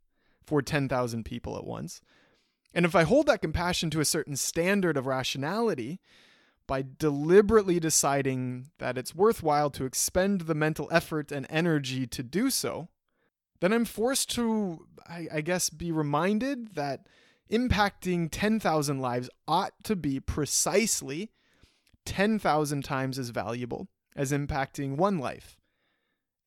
for 0.45 0.62
10,000 0.62 1.25
people 1.25 1.57
at 1.57 1.64
once. 1.64 2.00
And 2.73 2.85
if 2.85 2.95
I 2.95 3.05
hold 3.05 3.26
that 3.26 3.43
compassion 3.43 3.90
to 3.90 4.00
a 4.00 4.05
certain 4.05 4.37
standard 4.37 4.97
of 4.97 5.07
rationality, 5.07 6.00
by 6.66 6.85
deliberately 6.99 7.78
deciding 7.78 8.71
that 8.78 8.99
it's 8.99 9.14
worthwhile 9.14 9.71
to 9.71 9.85
expend 9.85 10.43
the 10.43 10.55
mental 10.55 10.88
effort 10.90 11.31
and 11.31 11.47
energy 11.49 12.07
to 12.07 12.23
do 12.23 12.50
so, 12.50 12.88
then 13.61 13.73
I'm 13.73 13.85
forced 13.85 14.31
to, 14.33 14.87
I, 15.09 15.28
I 15.33 15.40
guess, 15.40 15.71
be 15.71 15.93
reminded 15.93 16.75
that 16.75 17.07
impacting 17.50 18.28
10,000 18.31 19.00
lives 19.00 19.31
ought 19.47 19.73
to 19.85 19.95
be 19.95 20.19
precisely 20.19 21.31
10,000 22.05 22.85
times 22.85 23.19
as 23.19 23.31
valuable 23.31 23.88
as 24.14 24.33
impacting 24.33 24.97
one 24.97 25.19
life. 25.19 25.56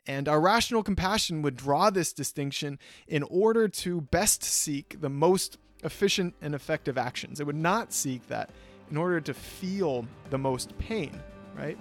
And 0.07 0.27
our 0.27 0.41
rational 0.41 0.83
compassion 0.83 1.41
would 1.41 1.55
draw 1.55 1.89
this 1.89 2.13
distinction 2.13 2.79
in 3.07 3.23
order 3.23 3.67
to 3.67 4.01
best 4.01 4.43
seek 4.43 4.99
the 5.01 5.09
most 5.09 5.57
efficient 5.83 6.35
and 6.41 6.55
effective 6.55 6.97
actions. 6.97 7.39
It 7.39 7.45
would 7.45 7.55
not 7.55 7.93
seek 7.93 8.27
that 8.27 8.49
in 8.89 8.97
order 8.97 9.21
to 9.21 9.33
feel 9.33 10.05
the 10.29 10.37
most 10.37 10.77
pain, 10.77 11.21
right? 11.55 11.77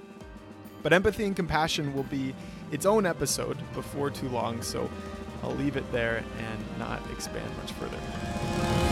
But 0.82 0.92
empathy 0.92 1.24
and 1.24 1.34
compassion 1.34 1.94
will 1.94 2.04
be 2.04 2.34
its 2.70 2.86
own 2.86 3.06
episode 3.06 3.58
before 3.74 4.10
too 4.10 4.28
long, 4.28 4.62
so 4.62 4.90
I'll 5.42 5.54
leave 5.54 5.76
it 5.76 5.90
there 5.92 6.18
and 6.18 6.78
not 6.78 7.00
expand 7.10 7.50
much 7.56 7.72
further. 7.72 8.87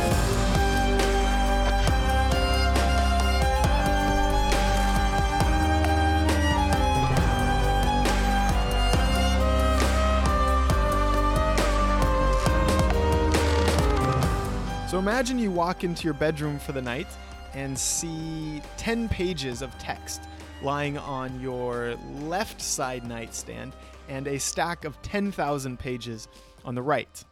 So 14.97 15.01
imagine 15.01 15.39
you 15.39 15.51
walk 15.51 15.85
into 15.85 16.05
your 16.05 16.15
bedroom 16.15 16.59
for 16.59 16.73
the 16.73 16.81
night 16.81 17.07
and 17.53 17.79
see 17.79 18.63
10 18.79 19.11
pages 19.11 19.61
of 19.61 19.79
text 19.79 20.23
lying 20.63 20.97
on 20.97 21.39
your 21.39 21.97
left 22.23 22.63
side 22.63 23.07
nightstand 23.07 23.75
and 24.09 24.27
a 24.27 24.39
stack 24.39 24.87
of 24.87 25.03
10,000 25.03 25.79
pages 25.79 26.29
on 26.65 26.75
the 26.75 26.81
right. 26.81 27.23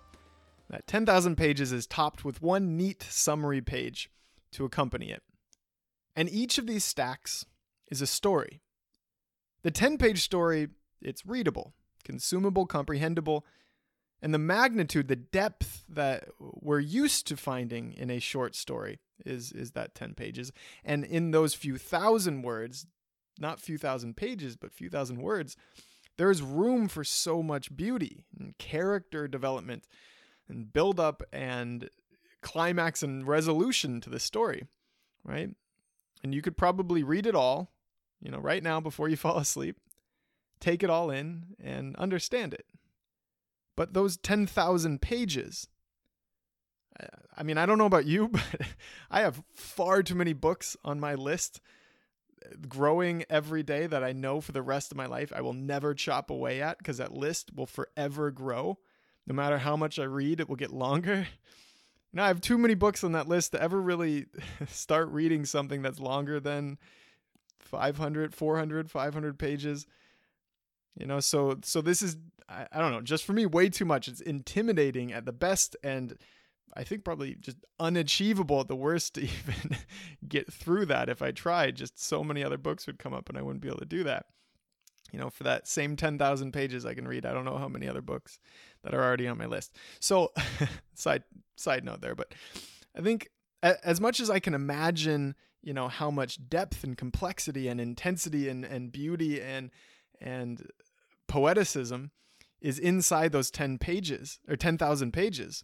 That 0.69 0.87
10,000 0.87 1.37
pages 1.37 1.73
is 1.73 1.87
topped 1.87 2.23
with 2.23 2.43
one 2.43 2.77
neat 2.77 3.03
summary 3.03 3.63
page 3.63 4.11
to 4.53 4.67
accompany 4.67 5.11
it. 5.11 5.23
And 6.15 6.29
each 6.29 6.59
of 6.59 6.67
these 6.67 6.85
stacks 6.85 7.47
is 7.91 8.03
a 8.03 8.07
story. 8.07 8.61
The 9.63 9.71
10 9.71 9.97
page 9.97 10.21
story, 10.21 10.69
it's 11.01 11.25
readable, 11.25 11.73
consumable, 12.05 12.67
comprehensible, 12.67 13.47
and 14.25 14.33
the 14.33 14.39
magnitude, 14.39 15.09
the 15.09 15.17
depth 15.17 15.85
that 15.87 16.31
we're 16.41 16.81
used 16.81 17.27
to 17.27 17.37
finding 17.37 17.93
in 17.93 18.11
a 18.11 18.19
short 18.19 18.57
story 18.57 18.99
is 19.27 19.53
is 19.53 19.73
that 19.73 19.95
10 19.95 20.15
pages. 20.15 20.51
And 20.83 21.05
in 21.05 21.31
those 21.31 21.53
few 21.53 21.77
thousand 21.77 22.41
words, 22.41 22.87
not 23.39 23.61
few 23.61 23.77
thousand 23.77 24.17
pages, 24.17 24.57
but 24.57 24.73
few 24.73 24.89
thousand 24.89 25.21
words, 25.21 25.59
there 26.17 26.31
is 26.31 26.41
room 26.41 26.89
for 26.89 27.05
so 27.05 27.43
much 27.43 27.77
beauty 27.77 28.25
and 28.41 28.57
character 28.57 29.29
development 29.29 29.87
and 30.49 30.73
build 30.73 30.99
up 30.99 31.23
and 31.31 31.91
climax 32.41 33.03
and 33.03 33.29
resolution 33.29 34.01
to 34.01 34.09
the 34.09 34.19
story, 34.19 34.65
right? 35.23 35.51
And 36.23 36.35
you 36.35 36.41
could 36.41 36.57
probably 36.57 37.03
read 37.03 37.27
it 37.27 37.35
all, 37.35 37.73
you 38.23 38.31
know, 38.31 38.39
right 38.39 38.63
now 38.63 38.81
before 38.81 39.11
you 39.11 39.17
fall 39.19 39.37
asleep, 39.37 39.77
take 40.61 40.83
it 40.83 40.89
all 40.89 41.11
in 41.11 41.57
and 41.63 41.95
understand 41.97 42.55
it. 42.55 42.65
But 43.77 43.93
those 43.93 44.17
10,000 44.17 45.01
pages, 45.01 45.69
I 47.37 47.43
mean, 47.43 47.59
I 47.59 47.67
don't 47.67 47.79
know 47.79 47.87
about 47.87 48.07
you, 48.07 48.29
but 48.33 48.45
I 49.11 49.21
have 49.21 49.43
far 49.55 50.03
too 50.03 50.15
many 50.15 50.33
books 50.33 50.77
on 50.85 51.01
my 51.01 51.15
list 51.15 51.61
growing 52.69 53.25
every 53.31 53.63
day 53.63 53.87
that 53.87 54.05
I 54.05 54.13
know 54.13 54.41
for 54.41 54.53
the 54.53 54.63
rest 54.63 54.93
of 54.93 54.99
my 54.99 55.07
life 55.07 55.33
I 55.35 55.41
will 55.41 55.53
never 55.55 55.95
chop 55.95 56.31
away 56.31 56.61
at 56.61 56.79
because 56.79 56.99
that 56.99 57.13
list 57.13 57.55
will 57.55 57.67
forever 57.67 58.31
grow. 58.31 58.79
No 59.27 59.35
matter 59.35 59.59
how 59.59 59.77
much 59.77 59.99
I 59.99 60.05
read, 60.05 60.41
it 60.41 60.49
will 60.49 60.57
get 60.57 60.73
longer. 60.73 61.29
Now 62.17 62.23
I 62.23 62.29
have 62.29 62.41
too 62.41 62.59
many 62.59 62.75
books 62.75 63.03
on 63.03 63.11
that 63.11 63.27
list 63.27 63.51
to 63.53 63.61
ever 63.61 63.83
really 63.83 64.27
start 64.69 65.09
reading 65.09 65.45
something 65.45 65.83
that's 65.83 65.99
longer 65.99 66.39
than 66.39 66.79
500, 67.59 68.33
400, 68.33 68.89
500 68.89 69.37
pages. 69.37 69.85
You 70.97 71.07
know, 71.07 71.19
so 71.19 71.59
so 71.65 71.81
this 71.81 72.03
is 72.03 72.17
I, 72.49 72.67
I 72.73 72.81
don't 72.81 72.93
know, 72.93 73.01
just 73.01 73.25
for 73.25 73.33
me 73.33 73.47
way 73.47 73.69
too 73.69 73.85
much. 73.85 74.09
It's 74.09 74.21
intimidating 74.21 75.13
at 75.13 75.25
the 75.25 75.33
best 75.33 75.77
and 75.83 76.17
I 76.77 76.83
think 76.83 77.05
probably 77.05 77.37
just 77.37 77.59
unachievable 77.79 78.61
at 78.61 78.69
the 78.69 78.77
worst 78.77 79.15
to 79.15 79.23
even 79.23 79.77
get 80.27 80.53
through 80.53 80.87
that 80.87 81.09
if 81.09 81.23
I 81.23 81.31
tried. 81.31 81.77
Just 81.77 82.03
so 82.03 82.25
many 82.25 82.43
other 82.43 82.59
books 82.59 82.87
would 82.87 82.99
come 82.99 83.15
up 83.15 83.29
and 83.29 83.39
I 83.39 83.43
wouldn't 83.43 83.63
be 83.63 83.69
able 83.69 83.79
to 83.79 83.85
do 83.85 84.05
that. 84.05 84.27
You 85.13 85.21
know, 85.21 85.31
for 85.31 85.45
that 85.45 85.69
same 85.69 85.95
10,000 85.95 86.53
pages 86.53 86.85
I 86.85 86.95
can 86.95 87.07
read, 87.07 87.25
I 87.25 87.33
don't 87.33 87.45
know 87.45 87.59
how 87.59 87.69
many 87.69 87.87
other 87.87 88.03
books 88.03 88.41
that 88.83 88.95
are 88.95 89.03
already 89.03 89.29
on 89.29 89.39
my 89.39 89.47
list. 89.47 89.77
So, 90.01 90.33
side 90.95 91.23
side 91.57 91.85
note 91.85 92.01
there, 92.01 92.17
but 92.17 92.35
I 92.97 93.01
think 93.01 93.29
as 93.63 94.01
much 94.01 94.19
as 94.19 94.29
I 94.29 94.41
can 94.41 94.55
imagine, 94.55 95.37
you 95.63 95.73
know, 95.73 95.87
how 95.87 96.11
much 96.11 96.49
depth 96.49 96.83
and 96.83 96.99
complexity 96.99 97.69
and 97.69 97.81
intensity 97.81 98.49
and, 98.49 98.65
and 98.65 98.91
beauty 98.91 99.41
and 99.41 99.71
and 100.21 100.67
poeticism 101.29 102.11
is 102.65 102.81
inside 102.81 103.31
those 103.31 103.53
10 103.53 103.79
pages 103.79 104.41
or 104.49 104.57
10,000 104.57 105.13
pages 105.13 105.63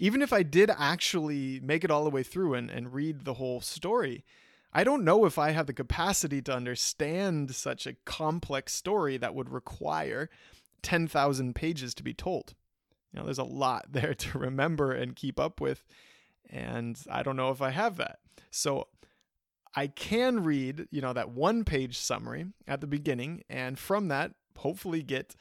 even 0.00 0.22
if 0.22 0.32
I 0.32 0.42
did 0.42 0.70
actually 0.76 1.60
make 1.60 1.84
it 1.84 1.90
all 1.90 2.04
the 2.04 2.10
way 2.10 2.22
through 2.22 2.54
and, 2.54 2.70
and 2.70 2.94
read 2.94 3.26
the 3.26 3.34
whole 3.34 3.60
story, 3.60 4.24
I 4.72 4.82
don't 4.82 5.04
know 5.04 5.26
if 5.26 5.38
I 5.38 5.50
have 5.50 5.66
the 5.66 5.74
capacity 5.74 6.40
to 6.42 6.54
understand 6.54 7.54
such 7.54 7.86
a 7.86 7.96
complex 8.06 8.72
story 8.72 9.18
that 9.18 9.34
would 9.34 9.50
require 9.50 10.30
10,000 10.80 11.54
pages 11.54 11.92
to 11.94 12.02
be 12.02 12.14
told. 12.14 12.54
You 13.12 13.20
know, 13.20 13.26
there's 13.26 13.38
a 13.38 13.44
lot 13.44 13.88
there 13.92 14.14
to 14.14 14.38
remember 14.38 14.90
and 14.90 15.14
keep 15.14 15.38
up 15.38 15.60
with, 15.60 15.84
and 16.48 16.98
I 17.10 17.22
don't 17.22 17.36
know 17.36 17.50
if 17.50 17.60
I 17.60 17.70
have 17.70 17.98
that. 17.98 18.20
So 18.50 18.88
I 19.76 19.86
can 19.86 20.42
read, 20.42 20.88
you 20.90 21.02
know, 21.02 21.12
that 21.12 21.30
one 21.30 21.62
page 21.64 21.98
summary 21.98 22.46
at 22.66 22.80
the 22.80 22.86
beginning, 22.86 23.42
and 23.50 23.78
from 23.78 24.08
that, 24.08 24.32
hopefully 24.56 25.02
get 25.02 25.36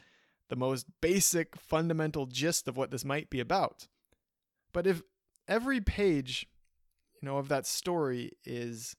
the 0.50 0.56
most 0.56 0.88
basic, 1.02 1.56
fundamental 1.56 2.26
gist 2.26 2.68
of 2.68 2.76
what 2.76 2.92
this 2.92 3.06
might 3.06 3.30
be 3.30 3.40
about. 3.40 3.88
But 4.74 4.86
if 4.86 5.02
every 5.48 5.80
page, 5.80 6.48
you 7.22 7.28
know, 7.28 7.38
of 7.38 7.48
that 7.50 7.66
story 7.66 8.32
is 8.44 8.96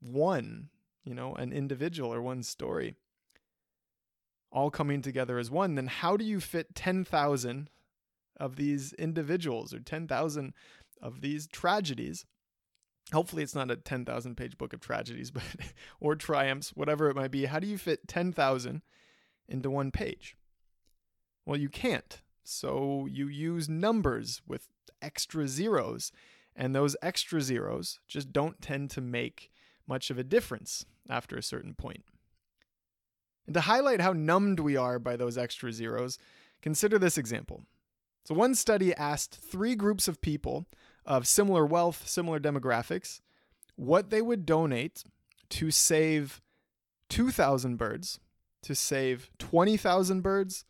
one, 0.00 0.68
you 1.04 1.14
know, 1.14 1.34
an 1.34 1.52
individual 1.52 2.12
or 2.12 2.22
one 2.22 2.42
story, 2.42 2.94
all 4.52 4.70
coming 4.70 5.02
together 5.02 5.38
as 5.38 5.50
one, 5.50 5.74
then 5.74 5.86
how 5.86 6.16
do 6.16 6.24
you 6.24 6.40
fit 6.40 6.74
10,000 6.74 7.70
of 8.38 8.56
these 8.56 8.92
individuals 8.94 9.74
or 9.74 9.80
10,000 9.80 10.52
of 11.02 11.20
these 11.20 11.46
tragedies? 11.46 12.24
Hopefully 13.12 13.42
it's 13.42 13.54
not 13.54 13.70
a 13.70 13.76
10,000 13.76 14.36
page 14.36 14.58
book 14.58 14.72
of 14.72 14.80
tragedies, 14.80 15.30
but 15.32 15.42
or 16.00 16.16
triumphs, 16.16 16.70
whatever 16.70 17.08
it 17.08 17.16
might 17.16 17.30
be. 17.30 17.46
How 17.46 17.58
do 17.58 17.66
you 17.66 17.78
fit 17.78 18.08
10,000 18.08 18.82
into 19.48 19.70
one 19.70 19.90
page? 19.90 20.36
Well, 21.46 21.58
you 21.58 21.68
can't. 21.68 22.20
So 22.44 23.06
you 23.10 23.28
use 23.28 23.68
numbers 23.68 24.42
with 24.46 24.68
extra 25.00 25.48
zeros, 25.48 26.12
and 26.54 26.74
those 26.74 26.96
extra 27.00 27.40
zeros 27.40 28.00
just 28.06 28.32
don't 28.32 28.60
tend 28.60 28.90
to 28.90 29.00
make 29.00 29.50
much 29.86 30.10
of 30.10 30.18
a 30.18 30.24
difference 30.24 30.84
after 31.08 31.36
a 31.36 31.42
certain 31.42 31.74
point. 31.74 32.04
And 33.46 33.54
to 33.54 33.62
highlight 33.62 34.00
how 34.00 34.12
numbed 34.12 34.60
we 34.60 34.76
are 34.76 34.98
by 34.98 35.16
those 35.16 35.38
extra 35.38 35.72
zeros, 35.72 36.18
consider 36.60 36.98
this 36.98 37.16
example. 37.16 37.62
So, 38.24 38.34
one 38.34 38.56
study 38.56 38.92
asked 38.94 39.36
three 39.36 39.76
groups 39.76 40.08
of 40.08 40.20
people 40.20 40.66
of 41.04 41.28
similar 41.28 41.64
wealth, 41.64 42.08
similar 42.08 42.40
demographics, 42.40 43.20
what 43.76 44.10
they 44.10 44.20
would 44.20 44.44
donate 44.44 45.04
to 45.50 45.70
save 45.70 46.40
2,000 47.08 47.76
birds, 47.76 48.18
to 48.62 48.74
save 48.74 49.30
20,000 49.38 50.22
birds, 50.22 50.64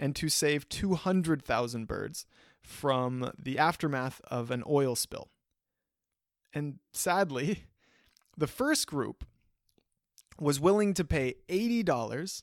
and 0.00 0.16
to 0.16 0.30
save 0.30 0.68
200,000 0.70 1.86
birds 1.86 2.26
from 2.62 3.30
the 3.38 3.58
aftermath 3.58 4.20
of 4.28 4.50
an 4.50 4.64
oil 4.66 4.96
spill. 4.96 5.28
And 6.52 6.78
sadly, 6.92 7.64
the 8.36 8.46
first 8.46 8.86
group 8.86 9.24
was 10.40 10.58
willing 10.58 10.94
to 10.94 11.04
pay 11.04 11.34
$80 11.48 12.42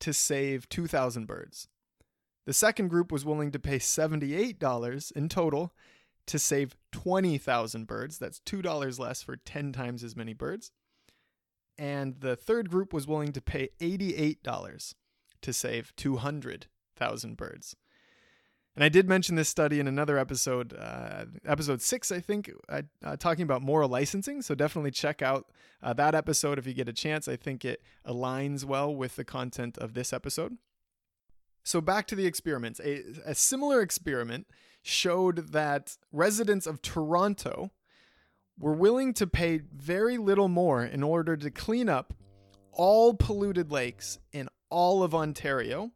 to 0.00 0.12
save 0.12 0.68
2,000 0.68 1.26
birds. 1.26 1.68
The 2.44 2.52
second 2.52 2.88
group 2.88 3.10
was 3.10 3.24
willing 3.24 3.50
to 3.52 3.58
pay 3.58 3.78
$78 3.78 5.12
in 5.12 5.28
total 5.28 5.72
to 6.26 6.38
save 6.38 6.76
20,000 6.92 7.86
birds. 7.86 8.18
That's 8.18 8.40
$2 8.40 8.98
less 8.98 9.22
for 9.22 9.36
10 9.36 9.72
times 9.72 10.04
as 10.04 10.14
many 10.14 10.34
birds. 10.34 10.70
And 11.78 12.20
the 12.20 12.36
third 12.36 12.68
group 12.68 12.92
was 12.92 13.06
willing 13.06 13.32
to 13.32 13.40
pay 13.40 13.70
$88 13.80 14.94
to 15.40 15.52
save 15.52 15.96
200 15.96 16.66
thousand 16.98 17.36
birds. 17.36 17.76
And 18.78 18.84
I 18.84 18.88
did 18.88 19.08
mention 19.08 19.34
this 19.34 19.48
study 19.48 19.80
in 19.80 19.88
another 19.88 20.18
episode, 20.18 20.72
uh, 20.72 21.24
episode 21.44 21.82
six, 21.82 22.12
I 22.12 22.20
think, 22.20 22.48
uh, 22.68 22.82
uh, 23.04 23.16
talking 23.16 23.42
about 23.42 23.60
moral 23.60 23.88
licensing. 23.88 24.40
So 24.40 24.54
definitely 24.54 24.92
check 24.92 25.20
out 25.20 25.50
uh, 25.82 25.94
that 25.94 26.14
episode 26.14 26.60
if 26.60 26.66
you 26.66 26.74
get 26.74 26.88
a 26.88 26.92
chance. 26.92 27.26
I 27.26 27.34
think 27.34 27.64
it 27.64 27.82
aligns 28.06 28.64
well 28.64 28.94
with 28.94 29.16
the 29.16 29.24
content 29.24 29.78
of 29.78 29.94
this 29.94 30.12
episode. 30.12 30.58
So 31.64 31.80
back 31.80 32.06
to 32.06 32.14
the 32.14 32.26
experiments. 32.26 32.80
A, 32.84 33.02
a 33.26 33.34
similar 33.34 33.80
experiment 33.80 34.46
showed 34.80 35.52
that 35.52 35.96
residents 36.12 36.66
of 36.66 36.80
Toronto 36.80 37.72
were 38.60 38.74
willing 38.74 39.12
to 39.14 39.26
pay 39.26 39.62
very 39.74 40.18
little 40.18 40.48
more 40.48 40.84
in 40.84 41.02
order 41.02 41.36
to 41.36 41.50
clean 41.50 41.88
up 41.88 42.14
all 42.70 43.14
polluted 43.14 43.72
lakes 43.72 44.20
in 44.32 44.48
all 44.70 45.02
of 45.02 45.16
Ontario 45.16 45.90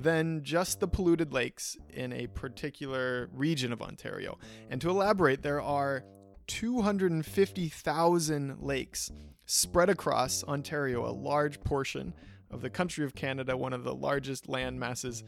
than 0.00 0.44
just 0.44 0.80
the 0.80 0.88
polluted 0.88 1.32
lakes 1.32 1.76
in 1.90 2.12
a 2.12 2.26
particular 2.28 3.28
region 3.32 3.72
of 3.72 3.82
Ontario. 3.82 4.38
And 4.70 4.80
to 4.80 4.88
elaborate, 4.90 5.42
there 5.42 5.60
are 5.60 6.04
250,000 6.46 8.58
lakes 8.60 9.10
spread 9.46 9.90
across 9.90 10.44
Ontario, 10.44 11.04
a 11.06 11.10
large 11.10 11.58
portion 11.60 12.14
of 12.50 12.62
the 12.62 12.70
country 12.70 13.04
of 13.04 13.14
Canada, 13.14 13.54
one 13.56 13.72
of 13.72 13.84
the 13.84 13.94
largest 13.94 14.48
land 14.48 14.78
masses, 14.78 15.24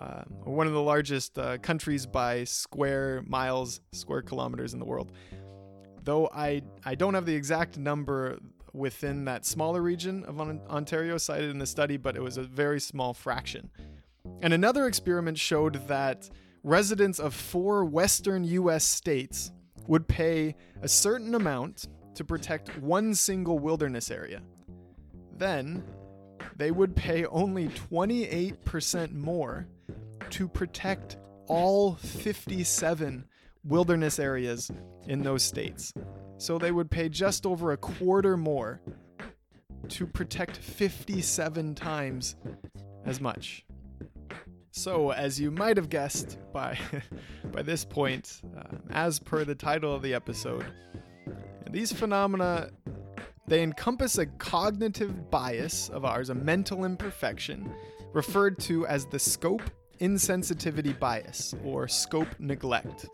uh, 0.00 0.22
one 0.44 0.66
of 0.66 0.72
the 0.72 0.82
largest 0.82 1.38
uh, 1.38 1.58
countries 1.58 2.06
by 2.06 2.44
square 2.44 3.22
miles, 3.26 3.80
square 3.92 4.22
kilometers 4.22 4.72
in 4.72 4.78
the 4.78 4.86
world. 4.86 5.12
Though 6.04 6.30
I, 6.34 6.62
I 6.84 6.94
don't 6.94 7.14
have 7.14 7.26
the 7.26 7.34
exact 7.34 7.78
number 7.78 8.38
within 8.72 9.26
that 9.26 9.44
smaller 9.44 9.82
region 9.82 10.24
of 10.24 10.40
Ontario 10.40 11.18
cited 11.18 11.50
in 11.50 11.58
the 11.58 11.66
study, 11.66 11.98
but 11.98 12.16
it 12.16 12.22
was 12.22 12.38
a 12.38 12.42
very 12.42 12.80
small 12.80 13.14
fraction. 13.14 13.70
And 14.40 14.52
another 14.52 14.86
experiment 14.86 15.38
showed 15.38 15.86
that 15.88 16.28
residents 16.62 17.18
of 17.18 17.34
four 17.34 17.84
western 17.84 18.44
US 18.44 18.84
states 18.84 19.52
would 19.86 20.06
pay 20.06 20.54
a 20.80 20.88
certain 20.88 21.34
amount 21.34 21.88
to 22.14 22.24
protect 22.24 22.78
one 22.78 23.14
single 23.14 23.58
wilderness 23.58 24.10
area. 24.10 24.42
Then 25.36 25.84
they 26.56 26.70
would 26.70 26.94
pay 26.94 27.24
only 27.26 27.68
28% 27.68 29.12
more 29.12 29.66
to 30.30 30.48
protect 30.48 31.16
all 31.46 31.94
57 31.96 33.24
wilderness 33.64 34.18
areas 34.18 34.70
in 35.06 35.22
those 35.22 35.42
states. 35.42 35.92
So 36.38 36.58
they 36.58 36.72
would 36.72 36.90
pay 36.90 37.08
just 37.08 37.46
over 37.46 37.72
a 37.72 37.76
quarter 37.76 38.36
more 38.36 38.80
to 39.88 40.06
protect 40.06 40.56
57 40.56 41.74
times 41.74 42.36
as 43.04 43.20
much. 43.20 43.64
So, 44.74 45.10
as 45.12 45.38
you 45.38 45.50
might 45.50 45.76
have 45.76 45.90
guessed 45.90 46.38
by 46.50 46.78
by 47.52 47.60
this 47.60 47.84
point, 47.84 48.40
uh, 48.56 48.76
as 48.90 49.18
per 49.18 49.44
the 49.44 49.54
title 49.54 49.94
of 49.94 50.00
the 50.00 50.14
episode, 50.14 50.64
these 51.70 51.92
phenomena 51.92 52.70
they 53.46 53.62
encompass 53.62 54.16
a 54.16 54.24
cognitive 54.24 55.30
bias 55.30 55.90
of 55.90 56.06
ours, 56.06 56.30
a 56.30 56.34
mental 56.34 56.86
imperfection, 56.86 57.70
referred 58.14 58.58
to 58.60 58.86
as 58.86 59.04
the 59.04 59.18
scope 59.18 59.62
insensitivity 60.00 60.98
bias 60.98 61.54
or 61.62 61.86
scope 61.86 62.28
neglect. 62.38 63.10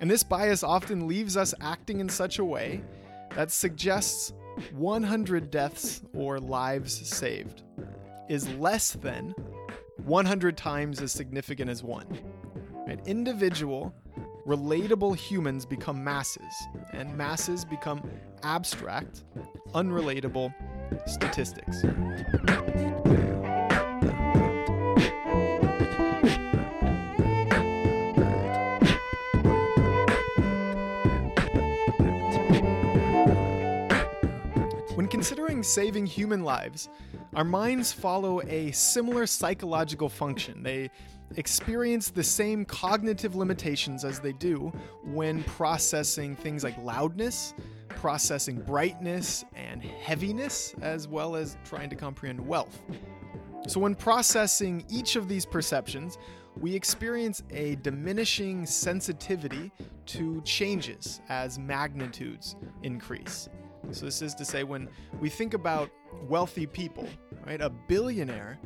And 0.00 0.10
this 0.10 0.22
bias 0.22 0.62
often 0.62 1.06
leaves 1.06 1.38
us 1.38 1.54
acting 1.62 2.00
in 2.00 2.10
such 2.10 2.40
a 2.40 2.44
way 2.44 2.82
that 3.30 3.50
suggests 3.50 4.34
100 4.72 5.50
deaths 5.50 6.02
or 6.12 6.38
lives 6.38 7.08
saved 7.08 7.62
is 8.28 8.48
less 8.56 8.92
than 8.92 9.34
100 10.04 10.56
times 10.56 11.00
as 11.00 11.12
significant 11.12 11.70
as 11.70 11.82
one. 11.82 12.06
Right? 12.86 13.00
Individual, 13.06 13.94
relatable 14.46 15.16
humans 15.16 15.64
become 15.64 16.04
masses, 16.04 16.54
and 16.92 17.16
masses 17.16 17.64
become 17.64 18.02
abstract, 18.42 19.24
unrelatable 19.74 20.52
statistics. 21.06 21.82
When 34.94 35.08
considering 35.08 35.62
saving 35.62 36.06
human 36.06 36.44
lives, 36.44 36.90
Our 37.34 37.44
minds 37.44 37.92
follow 37.92 38.40
a 38.42 38.70
similar 38.70 39.26
psychological 39.26 40.08
function. 40.08 40.62
They 40.62 40.88
experience 41.36 42.10
the 42.10 42.22
same 42.22 42.64
cognitive 42.64 43.34
limitations 43.34 44.04
as 44.04 44.20
they 44.20 44.32
do 44.34 44.72
when 45.02 45.42
processing 45.42 46.36
things 46.36 46.62
like 46.62 46.78
loudness, 46.78 47.54
processing 47.88 48.60
brightness 48.60 49.44
and 49.56 49.82
heaviness, 49.82 50.76
as 50.80 51.08
well 51.08 51.34
as 51.34 51.56
trying 51.64 51.90
to 51.90 51.96
comprehend 51.96 52.38
wealth. 52.46 52.80
So, 53.66 53.80
when 53.80 53.96
processing 53.96 54.84
each 54.88 55.16
of 55.16 55.26
these 55.26 55.44
perceptions, 55.44 56.18
we 56.60 56.72
experience 56.72 57.42
a 57.50 57.74
diminishing 57.76 58.64
sensitivity 58.64 59.72
to 60.06 60.40
changes 60.42 61.20
as 61.28 61.58
magnitudes 61.58 62.54
increase. 62.84 63.48
So, 63.90 64.04
this 64.06 64.22
is 64.22 64.34
to 64.34 64.44
say, 64.44 64.64
when 64.64 64.88
we 65.20 65.28
think 65.28 65.54
about 65.54 65.90
wealthy 66.28 66.66
people, 66.66 67.08
right, 67.46 67.60
a 67.60 67.70
billionaire 67.70 68.58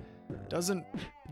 doesn't 0.48 0.84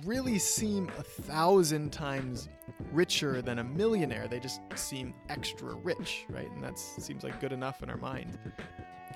really 0.05 0.39
seem 0.39 0.91
a 0.99 1.03
thousand 1.03 1.93
times 1.93 2.49
richer 2.93 3.43
than 3.43 3.59
a 3.59 3.65
millionaire. 3.65 4.29
They 4.29 4.41
just 4.41 4.61
seem 4.75 5.15
extra 5.29 5.75
rich, 5.75 6.27
right? 6.29 6.51
And 6.51 6.63
that 6.63 6.79
seems 6.79 7.25
like 7.25 7.41
good 7.41 7.53
enough 7.53 7.83
in 7.83 7.91
our 7.91 7.97
mind. 7.97 8.39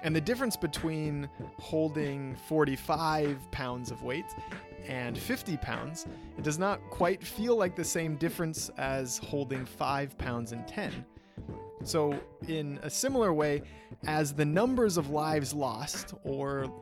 And 0.02 0.16
the 0.16 0.20
difference 0.20 0.56
between 0.56 1.28
holding 1.58 2.34
45 2.48 3.50
pounds 3.50 3.90
of 3.90 4.02
weight 4.02 4.24
and 4.86 5.16
50 5.18 5.58
pounds, 5.58 6.06
it 6.38 6.44
does 6.44 6.58
not 6.58 6.80
quite 6.90 7.22
feel 7.22 7.56
like 7.56 7.76
the 7.76 7.84
same 7.84 8.16
difference 8.16 8.70
as 8.78 9.18
holding 9.18 9.66
5 9.66 10.16
pounds 10.16 10.52
and 10.52 10.66
10. 10.66 11.04
So, 11.82 12.18
in 12.48 12.78
a 12.82 12.90
similar 12.90 13.32
way, 13.32 13.62
as 14.06 14.32
the 14.32 14.44
numbers 14.44 14.96
of 14.96 15.10
lives 15.10 15.52
lost 15.52 16.14
or 16.24 16.72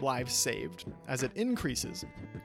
lives 0.00 0.34
saved, 0.34 0.84
as 1.08 1.22
it 1.22 1.30
increases, 1.34 2.04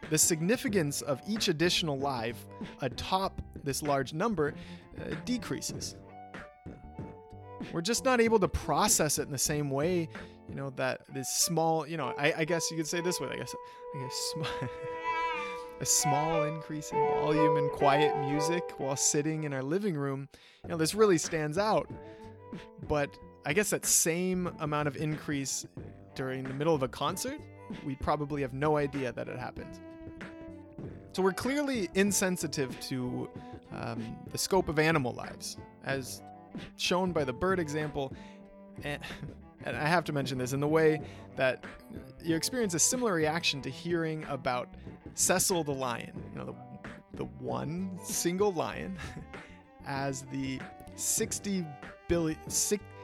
the 0.10 0.18
significance 0.18 1.02
of 1.02 1.22
each 1.28 1.48
additional 1.48 1.98
life 1.98 2.46
atop 2.82 3.42
this 3.64 3.82
large 3.82 4.14
number 4.14 4.54
uh, 5.00 5.16
decreases. 5.26 5.96
We're 7.72 7.82
just 7.82 8.04
not 8.04 8.20
able 8.20 8.40
to 8.40 8.48
process 8.48 9.20
it 9.20 9.24
in 9.24 9.32
the 9.32 9.38
same 9.38 9.70
way, 9.70 10.10
you 10.50 10.56
know, 10.56 10.72
that 10.72 11.02
this 11.14 11.30
small, 11.30 11.88
you 11.88 11.98
know, 11.98 12.14
I, 12.18 12.34
I 12.38 12.46
guess 12.46 12.70
you 12.72 12.78
could 12.78 12.88
say 12.88 13.02
this 13.02 13.20
way, 13.20 13.30
I 13.32 13.38
guess, 13.38 13.56
I 13.96 14.04
guess 14.04 14.16
sm- 14.34 14.66
a 15.80 15.86
small 15.86 16.44
increase 16.44 16.92
in 16.92 16.98
volume 16.98 17.58
and 17.58 17.72
quiet 17.72 18.16
music 18.20 18.64
while 18.78 18.96
sitting 18.96 19.46
in 19.46 19.54
our 19.54 19.64
living 19.64 19.96
room, 19.96 20.28
you 20.64 20.70
know, 20.70 20.78
this 20.78 20.94
really 20.94 21.18
stands 21.18 21.58
out. 21.58 21.90
But 22.88 23.18
I 23.46 23.54
guess 23.54 23.72
that 23.72 23.86
same 23.86 24.52
amount 24.60 24.88
of 24.88 24.98
increase 24.98 25.66
during 26.16 26.44
the 26.44 26.54
middle 26.54 26.76
of 26.76 26.84
a 26.84 26.88
concert, 26.88 27.40
we'd 27.86 28.00
probably 28.00 28.42
have 28.42 28.54
no 28.54 28.78
idea 28.78 29.12
that 29.14 29.28
it 29.28 29.38
happened. 29.40 29.80
So 31.14 31.22
we're 31.22 31.34
clearly 31.34 31.90
insensitive 31.96 32.80
to 32.82 33.30
um, 33.72 34.16
the 34.32 34.38
scope 34.38 34.70
of 34.70 34.80
animal 34.80 35.14
lives, 35.14 35.58
as 35.84 36.22
shown 36.78 37.12
by 37.12 37.24
the 37.24 37.34
bird 37.34 37.60
example. 37.60 38.14
And, 38.84 39.02
and 39.66 39.76
I 39.76 39.88
have 39.88 40.04
to 40.06 40.14
mention 40.14 40.38
this 40.38 40.54
in 40.54 40.60
the 40.60 40.68
way 40.68 41.02
that 41.36 41.64
you 42.24 42.36
experience 42.36 42.74
a 42.76 42.80
similar 42.80 43.14
reaction 43.14 43.62
to 43.64 43.70
hearing 43.70 44.24
about 44.30 44.70
Cecil 45.16 45.64
the 45.64 45.74
lion, 45.74 46.24
you 46.32 46.40
know, 46.40 46.46
the, 46.46 47.18
the 47.18 47.26
one 47.40 48.00
single 48.04 48.54
lion, 48.54 48.98
as 49.88 50.22
the 50.32 50.60
60 50.96 51.66
billion, 52.08 52.38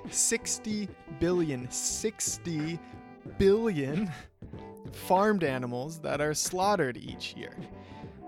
60 0.10 0.88
billion, 1.20 1.70
60 1.70 2.80
billion 3.38 4.12
farmed 4.91 5.43
animals 5.43 6.00
that 6.00 6.22
are 6.22 6.34
slaughtered 6.34 6.98
each 6.98 7.36
year. 7.36 7.56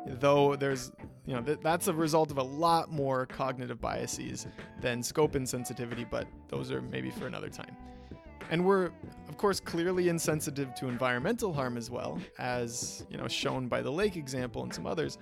Though 0.05 0.55
there's, 0.55 0.91
you 1.25 1.35
know, 1.35 1.41
th- 1.41 1.59
that's 1.61 1.87
a 1.87 1.93
result 1.93 2.31
of 2.31 2.37
a 2.37 2.43
lot 2.43 2.91
more 2.91 3.25
cognitive 3.25 3.79
biases 3.79 4.47
than 4.81 5.03
scope 5.03 5.33
insensitivity, 5.33 6.09
but 6.09 6.27
those 6.47 6.71
are 6.71 6.81
maybe 6.81 7.11
for 7.11 7.27
another 7.27 7.49
time. 7.49 7.75
And 8.51 8.65
we're, 8.65 8.91
of 9.27 9.37
course, 9.37 9.59
clearly 9.59 10.09
insensitive 10.09 10.73
to 10.75 10.87
environmental 10.87 11.53
harm 11.53 11.77
as 11.77 11.91
well, 11.91 12.19
as, 12.39 13.05
you 13.09 13.17
know, 13.17 13.27
shown 13.27 13.67
by 13.67 13.81
the 13.81 13.91
lake 13.91 14.15
example 14.15 14.63
and 14.63 14.73
some 14.73 14.87
others. 14.87 15.19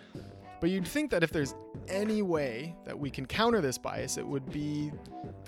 But 0.61 0.69
you'd 0.69 0.87
think 0.87 1.11
that 1.11 1.23
if 1.23 1.31
there's 1.31 1.53
any 1.87 2.21
way 2.21 2.75
that 2.85 2.97
we 2.97 3.09
can 3.09 3.25
counter 3.25 3.61
this 3.61 3.77
bias, 3.77 4.17
it 4.17 4.25
would 4.25 4.49
be 4.51 4.91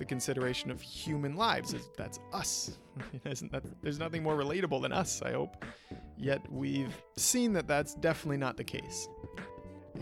the 0.00 0.04
consideration 0.06 0.70
of 0.70 0.80
human 0.80 1.36
lives. 1.36 1.74
That's 1.96 2.18
us. 2.32 2.78
that, 3.22 3.62
there's 3.82 3.98
nothing 3.98 4.22
more 4.22 4.34
relatable 4.34 4.82
than 4.82 4.92
us, 4.92 5.22
I 5.22 5.32
hope. 5.32 5.64
Yet 6.16 6.40
we've 6.50 7.00
seen 7.16 7.52
that 7.52 7.68
that's 7.68 7.94
definitely 7.94 8.38
not 8.38 8.56
the 8.56 8.64
case. 8.64 9.08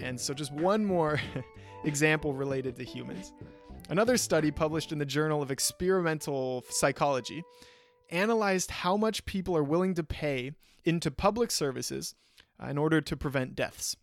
And 0.00 0.18
so, 0.18 0.32
just 0.32 0.52
one 0.52 0.84
more 0.84 1.20
example 1.84 2.32
related 2.32 2.76
to 2.76 2.84
humans. 2.84 3.32
Another 3.90 4.16
study 4.16 4.50
published 4.50 4.92
in 4.92 4.98
the 4.98 5.06
Journal 5.06 5.42
of 5.42 5.50
Experimental 5.50 6.64
Psychology 6.68 7.42
analyzed 8.10 8.70
how 8.70 8.96
much 8.96 9.24
people 9.24 9.56
are 9.56 9.64
willing 9.64 9.94
to 9.94 10.04
pay 10.04 10.52
into 10.84 11.10
public 11.10 11.50
services 11.50 12.14
uh, 12.62 12.68
in 12.68 12.78
order 12.78 13.00
to 13.00 13.16
prevent 13.16 13.56
deaths. 13.56 13.96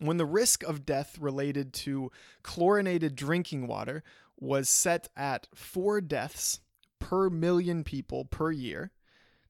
When 0.00 0.16
the 0.16 0.26
risk 0.26 0.62
of 0.64 0.84
death 0.84 1.16
related 1.18 1.72
to 1.74 2.10
chlorinated 2.42 3.14
drinking 3.14 3.66
water 3.66 4.02
was 4.42 4.68
set 4.68 5.08
at 5.16 5.48
four 5.54 6.00
deaths 6.00 6.58
per 6.98 7.30
million 7.30 7.84
people 7.84 8.24
per 8.24 8.50
year, 8.50 8.90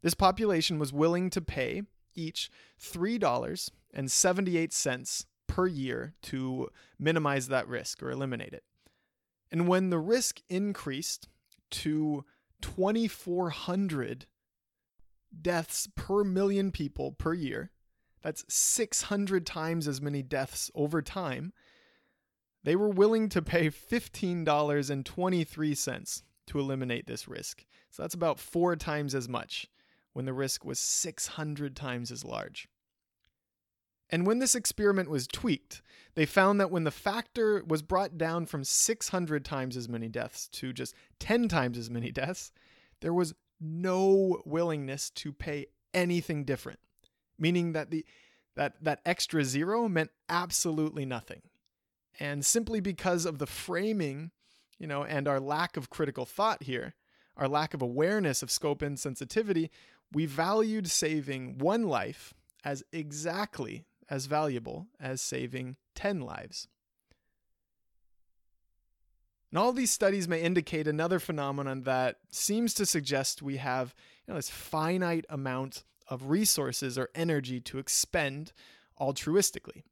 this 0.03 0.13
population 0.13 0.79
was 0.79 0.93
willing 0.93 1.31
to 1.31 1.41
pay 1.41 1.81
each 2.15 2.51
$3.78 2.79 5.25
per 5.47 5.67
year 5.67 6.13
to 6.23 6.69
minimize 6.99 7.49
that 7.49 7.67
risk 7.69 8.03
or 8.03 8.11
eliminate 8.11 8.53
it. 8.53 8.65
And 9.51 9.67
when 9.67 9.89
the 9.89 9.99
risk 9.99 10.43
increased 10.51 11.27
to 11.71 12.27
2,400 12.61 14.27
deaths 15.41 15.89
per 15.97 16.23
million 16.23 16.71
people 16.71 17.13
per 17.13 17.33
year, 17.33 17.71
that's 18.23 18.45
600 18.49 19.47
times 19.47 19.89
as 19.89 20.03
many 20.03 20.23
deaths 20.23 20.71
over 20.75 21.01
time, 21.01 21.55
they 22.65 22.77
were 22.77 22.89
willing 22.89 23.29
to 23.31 23.43
pay 23.43 23.69
$15.23 23.69 26.23
to 26.47 26.59
eliminate 26.59 27.07
this 27.07 27.29
risk. 27.29 27.67
So 27.91 28.03
that's 28.03 28.15
about 28.15 28.39
four 28.39 28.77
times 28.77 29.15
as 29.15 29.29
much 29.29 29.67
when 30.13 30.25
the 30.25 30.33
risk 30.33 30.65
was 30.65 30.79
600 30.79 31.77
times 31.77 32.11
as 32.11 32.25
large. 32.25 32.69
And 34.11 34.27
when 34.27 34.41
this 34.41 34.55
experiment 34.55 35.09
was 35.09 35.27
tweaked, 35.27 35.81
they 36.15 36.27
found 36.27 36.61
that 36.61 36.71
when 36.71 36.85
the 36.85 36.91
factor 36.91 37.65
was 37.67 37.81
brought 37.81 38.19
down 38.19 38.45
from 38.45 38.63
600 38.63 39.45
times 39.45 39.75
as 39.77 39.89
many 39.89 40.09
deaths 40.09 40.49
to 40.49 40.75
just 40.75 40.95
10 41.19 41.49
times 41.49 41.79
as 41.79 41.91
many 41.91 42.11
deaths, 42.11 42.53
there 43.01 43.15
was 43.15 43.33
no 43.59 44.43
willingness 44.45 45.09
to 45.11 45.33
pay 45.33 45.67
anything 45.95 46.45
different, 46.45 46.81
meaning 47.39 47.73
that 47.73 47.91
the 47.91 48.05
that 48.55 48.75
that 48.83 49.01
extra 49.07 49.45
zero 49.45 49.89
meant 49.89 50.11
absolutely 50.29 51.07
nothing. 51.07 51.41
And 52.21 52.45
simply 52.45 52.81
because 52.81 53.25
of 53.25 53.39
the 53.39 53.47
framing, 53.47 54.31
you 54.79 54.87
know, 54.87 55.05
and 55.05 55.27
our 55.27 55.41
lack 55.41 55.77
of 55.77 55.91
critical 55.91 56.25
thought 56.25 56.65
here, 56.65 56.95
our 57.37 57.49
lack 57.49 57.75
of 57.75 57.83
awareness 57.83 58.43
of 58.43 58.51
scope 58.51 58.81
insensitivity, 58.81 59.71
we 60.13 60.27
valued 60.27 60.91
saving 60.91 61.59
one 61.59 61.85
life 61.85 62.35
as 62.65 62.85
exactly 62.93 63.85
as 64.11 64.27
valuable 64.27 64.89
as 65.01 65.21
saving 65.21 65.77
10 65.95 66.21
lives. 66.21 66.69
And 69.51 69.59
all 69.59 69.73
these 69.73 69.91
studies 69.91 70.29
may 70.29 70.41
indicate 70.41 70.87
another 70.87 71.19
phenomenon 71.19 71.83
that 71.83 72.17
seems 72.31 72.73
to 72.75 72.87
suggest 72.87 73.43
we 73.43 73.59
have 73.59 73.95
you 74.27 74.33
know, 74.33 74.39
this 74.39 74.49
finite 74.49 75.27
amount 75.29 75.85
of 76.09 76.31
resources 76.31 76.97
or 76.97 77.11
energy 77.15 77.61
to 77.61 77.79
expend 77.79 78.53
altruistically. 79.01 79.83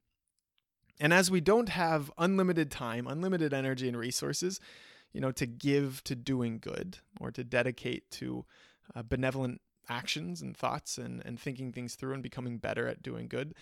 And 1.01 1.11
as 1.11 1.31
we 1.31 1.41
don't 1.41 1.69
have 1.69 2.11
unlimited 2.19 2.69
time, 2.69 3.07
unlimited 3.07 3.55
energy 3.55 3.87
and 3.87 3.97
resources, 3.97 4.59
you 5.11 5.19
know, 5.19 5.31
to 5.31 5.47
give 5.47 6.03
to 6.03 6.15
doing 6.15 6.59
good 6.59 6.99
or 7.19 7.31
to 7.31 7.43
dedicate 7.43 8.09
to 8.11 8.45
uh, 8.95 9.01
benevolent 9.01 9.61
actions 9.89 10.43
and 10.43 10.55
thoughts 10.55 10.99
and, 10.99 11.23
and 11.25 11.39
thinking 11.39 11.71
things 11.71 11.95
through 11.95 12.13
and 12.13 12.21
becoming 12.21 12.59
better 12.59 12.87
at 12.87 13.01
doing 13.01 13.27
good, 13.27 13.55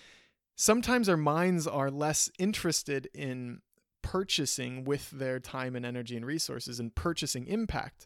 sometimes 0.58 1.08
our 1.08 1.15
minds 1.15 1.65
are 1.65 1.89
less 1.89 2.30
interested 2.38 3.08
in 3.13 3.62
purchasing 4.02 4.84
with 4.84 5.10
their 5.12 5.39
time 5.39 5.78
and 5.78 5.86
energy 5.86 6.17
and 6.17 6.25
resources 6.25 6.78
and 6.78 6.93
purchasing 6.93 7.47
impact, 7.47 8.06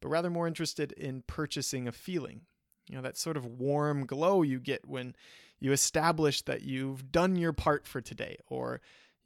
but 0.00 0.08
rather 0.08 0.30
more 0.30 0.46
interested 0.46 0.92
in 0.92 1.22
purchasing 1.26 1.86
a 1.86 1.92
feeling. 1.92 2.40
You 2.88 2.96
know, 2.96 3.02
that 3.02 3.18
sort 3.18 3.36
of 3.36 3.44
warm 3.44 4.06
glow 4.06 4.40
you 4.40 4.58
get 4.58 4.88
when 4.88 5.14
you 5.60 5.72
establish 5.72 6.42
that 6.42 6.62
you've 6.62 7.10
done 7.10 7.36
your 7.36 7.52
part 7.52 7.86
for 7.86 8.00
today 8.00 8.36
or, 8.46 8.80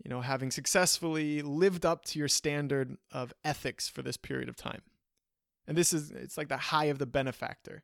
you 0.05 0.09
know, 0.09 0.21
having 0.21 0.51
successfully 0.51 1.43
lived 1.43 1.85
up 1.85 2.05
to 2.07 2.19
your 2.19 2.29
standard 2.29 2.97
of 3.11 3.33
ethics 3.45 3.89
for 3.89 4.03
this 4.03 4.17
period 4.17 4.49
of 4.49 4.57
time. 4.57 4.83
And 5.67 5.77
this 5.77 5.93
is, 5.93 6.11
it's 6.11 6.39
like 6.39 6.49
the 6.49 6.57
high 6.57 6.87
of 6.87 6.99
the 6.99 7.07
benefactor. 7.07 7.83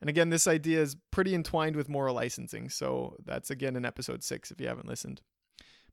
And 0.00 0.10
again, 0.10 0.28
this 0.28 0.46
idea 0.46 0.82
is 0.82 0.96
pretty 1.10 1.34
entwined 1.34 1.76
with 1.76 1.88
moral 1.88 2.14
licensing, 2.14 2.68
so 2.68 3.16
that's 3.24 3.50
again 3.50 3.74
in 3.74 3.86
episode 3.86 4.22
six 4.22 4.50
if 4.50 4.60
you 4.60 4.68
haven't 4.68 4.88
listened. 4.88 5.22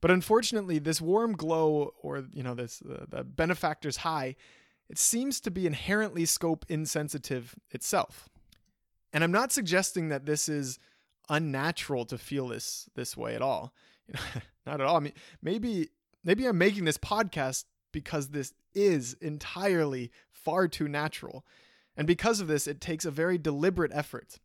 But 0.01 0.11
unfortunately, 0.11 0.79
this 0.79 0.99
warm 0.99 1.33
glow, 1.33 1.93
or 2.01 2.25
you 2.33 2.43
know, 2.43 2.55
this 2.55 2.81
uh, 2.81 3.05
the 3.07 3.23
benefactor's 3.23 3.97
high, 3.97 4.35
it 4.89 4.97
seems 4.97 5.39
to 5.41 5.51
be 5.51 5.65
inherently 5.65 6.25
scope 6.25 6.65
insensitive 6.67 7.55
itself. 7.69 8.27
And 9.13 9.23
I'm 9.23 9.31
not 9.31 9.51
suggesting 9.51 10.09
that 10.09 10.25
this 10.25 10.49
is 10.49 10.79
unnatural 11.29 12.05
to 12.05 12.17
feel 12.17 12.47
this 12.47 12.89
this 12.95 13.15
way 13.15 13.35
at 13.35 13.41
all. 13.41 13.73
Not 14.65 14.81
at 14.81 14.87
all. 14.87 14.97
I 14.97 14.99
mean, 14.99 15.13
maybe 15.41 15.89
maybe 16.23 16.45
I'm 16.45 16.57
making 16.57 16.85
this 16.85 16.97
podcast 16.97 17.65
because 17.91 18.29
this 18.29 18.53
is 18.73 19.13
entirely 19.21 20.11
far 20.31 20.67
too 20.67 20.87
natural. 20.87 21.45
And 21.97 22.07
because 22.07 22.39
of 22.39 22.47
this, 22.47 22.67
it 22.67 22.79
takes 22.79 23.05
a 23.05 23.11
very 23.11 23.37
deliberate 23.37 23.91
effort, 23.93 24.39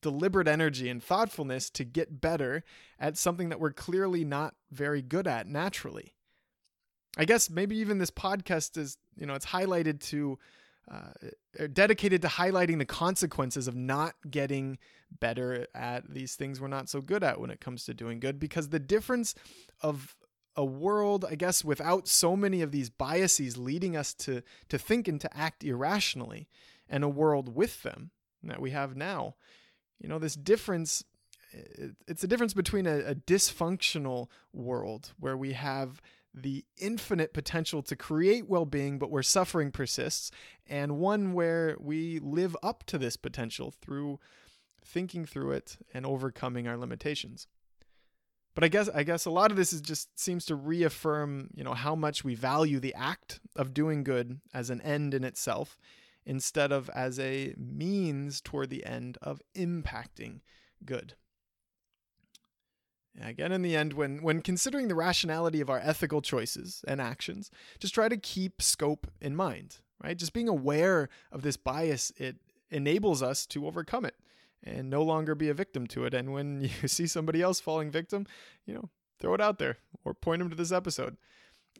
deliberate 0.00 0.48
energy, 0.48 0.88
and 0.88 1.02
thoughtfulness 1.02 1.70
to 1.70 1.84
get 1.84 2.20
better 2.20 2.62
at 3.00 3.16
something 3.16 3.48
that 3.48 3.60
we're 3.60 3.72
clearly 3.72 4.24
not 4.24 4.54
very 4.70 5.02
good 5.02 5.26
at 5.26 5.46
naturally. 5.46 6.14
I 7.16 7.24
guess 7.24 7.50
maybe 7.50 7.76
even 7.78 7.98
this 7.98 8.12
podcast 8.12 8.76
is, 8.76 8.96
you 9.16 9.26
know, 9.26 9.34
it's 9.34 9.46
highlighted 9.46 10.00
to, 10.10 10.38
uh, 10.90 11.66
dedicated 11.72 12.22
to 12.22 12.28
highlighting 12.28 12.78
the 12.78 12.84
consequences 12.84 13.68
of 13.68 13.74
not 13.74 14.14
getting 14.30 14.78
better 15.20 15.66
at 15.74 16.08
these 16.12 16.34
things 16.34 16.60
we're 16.60 16.68
not 16.68 16.88
so 16.88 17.00
good 17.00 17.22
at 17.22 17.40
when 17.40 17.50
it 17.50 17.60
comes 17.60 17.84
to 17.84 17.94
doing 17.94 18.20
good. 18.20 18.38
Because 18.38 18.68
the 18.68 18.78
difference 18.78 19.34
of 19.80 20.16
a 20.56 20.64
world, 20.64 21.24
I 21.28 21.34
guess, 21.34 21.64
without 21.64 22.08
so 22.08 22.36
many 22.36 22.62
of 22.62 22.72
these 22.72 22.90
biases 22.90 23.56
leading 23.56 23.96
us 23.96 24.12
to 24.14 24.42
to 24.68 24.78
think 24.78 25.08
and 25.08 25.20
to 25.20 25.36
act 25.36 25.62
irrationally, 25.62 26.48
and 26.88 27.04
a 27.04 27.08
world 27.08 27.54
with 27.54 27.82
them 27.82 28.10
that 28.42 28.60
we 28.60 28.70
have 28.70 28.96
now. 28.96 29.34
You 29.98 30.08
know, 30.08 30.18
this 30.18 30.34
difference 30.34 31.04
it's 32.06 32.24
a 32.24 32.28
difference 32.28 32.54
between 32.54 32.86
a, 32.86 32.98
a 32.98 33.14
dysfunctional 33.14 34.28
world 34.52 35.12
where 35.18 35.36
we 35.36 35.52
have 35.52 36.02
the 36.42 36.64
infinite 36.76 37.32
potential 37.32 37.82
to 37.82 37.96
create 37.96 38.48
well 38.48 38.64
being, 38.64 38.98
but 38.98 39.10
where 39.10 39.22
suffering 39.22 39.70
persists, 39.70 40.30
and 40.66 40.98
one 40.98 41.32
where 41.32 41.76
we 41.80 42.18
live 42.20 42.56
up 42.62 42.84
to 42.84 42.98
this 42.98 43.16
potential 43.16 43.72
through 43.80 44.18
thinking 44.84 45.24
through 45.24 45.52
it 45.52 45.76
and 45.92 46.06
overcoming 46.06 46.66
our 46.66 46.76
limitations. 46.76 47.46
But 48.54 48.64
I 48.64 48.68
guess 48.68 48.88
I 48.88 49.04
guess 49.04 49.24
a 49.24 49.30
lot 49.30 49.50
of 49.50 49.56
this 49.56 49.72
is 49.72 49.80
just 49.80 50.18
seems 50.18 50.44
to 50.46 50.56
reaffirm, 50.56 51.50
you 51.54 51.62
know, 51.62 51.74
how 51.74 51.94
much 51.94 52.24
we 52.24 52.34
value 52.34 52.80
the 52.80 52.94
act 52.94 53.40
of 53.54 53.72
doing 53.72 54.02
good 54.02 54.40
as 54.52 54.70
an 54.70 54.80
end 54.80 55.14
in 55.14 55.22
itself 55.22 55.78
instead 56.26 56.72
of 56.72 56.90
as 56.90 57.18
a 57.20 57.54
means 57.56 58.40
toward 58.40 58.70
the 58.70 58.84
end 58.84 59.16
of 59.22 59.40
impacting 59.56 60.40
good. 60.84 61.14
Again, 63.22 63.52
in 63.52 63.62
the 63.62 63.76
end, 63.76 63.94
when, 63.94 64.22
when 64.22 64.42
considering 64.42 64.88
the 64.88 64.94
rationality 64.94 65.60
of 65.60 65.70
our 65.70 65.78
ethical 65.78 66.22
choices 66.22 66.84
and 66.86 67.00
actions, 67.00 67.50
just 67.78 67.94
try 67.94 68.08
to 68.08 68.16
keep 68.16 68.62
scope 68.62 69.06
in 69.20 69.34
mind, 69.34 69.78
right? 70.02 70.16
Just 70.16 70.32
being 70.32 70.48
aware 70.48 71.08
of 71.32 71.42
this 71.42 71.56
bias, 71.56 72.12
it 72.16 72.36
enables 72.70 73.22
us 73.22 73.46
to 73.46 73.66
overcome 73.66 74.04
it 74.04 74.14
and 74.62 74.90
no 74.90 75.02
longer 75.02 75.34
be 75.34 75.48
a 75.48 75.54
victim 75.54 75.86
to 75.88 76.04
it. 76.04 76.14
And 76.14 76.32
when 76.32 76.60
you 76.82 76.88
see 76.88 77.06
somebody 77.06 77.42
else 77.42 77.60
falling 77.60 77.90
victim, 77.90 78.26
you 78.66 78.74
know, 78.74 78.88
throw 79.18 79.34
it 79.34 79.40
out 79.40 79.58
there 79.58 79.78
or 80.04 80.14
point 80.14 80.40
them 80.40 80.50
to 80.50 80.56
this 80.56 80.72
episode. 80.72 81.16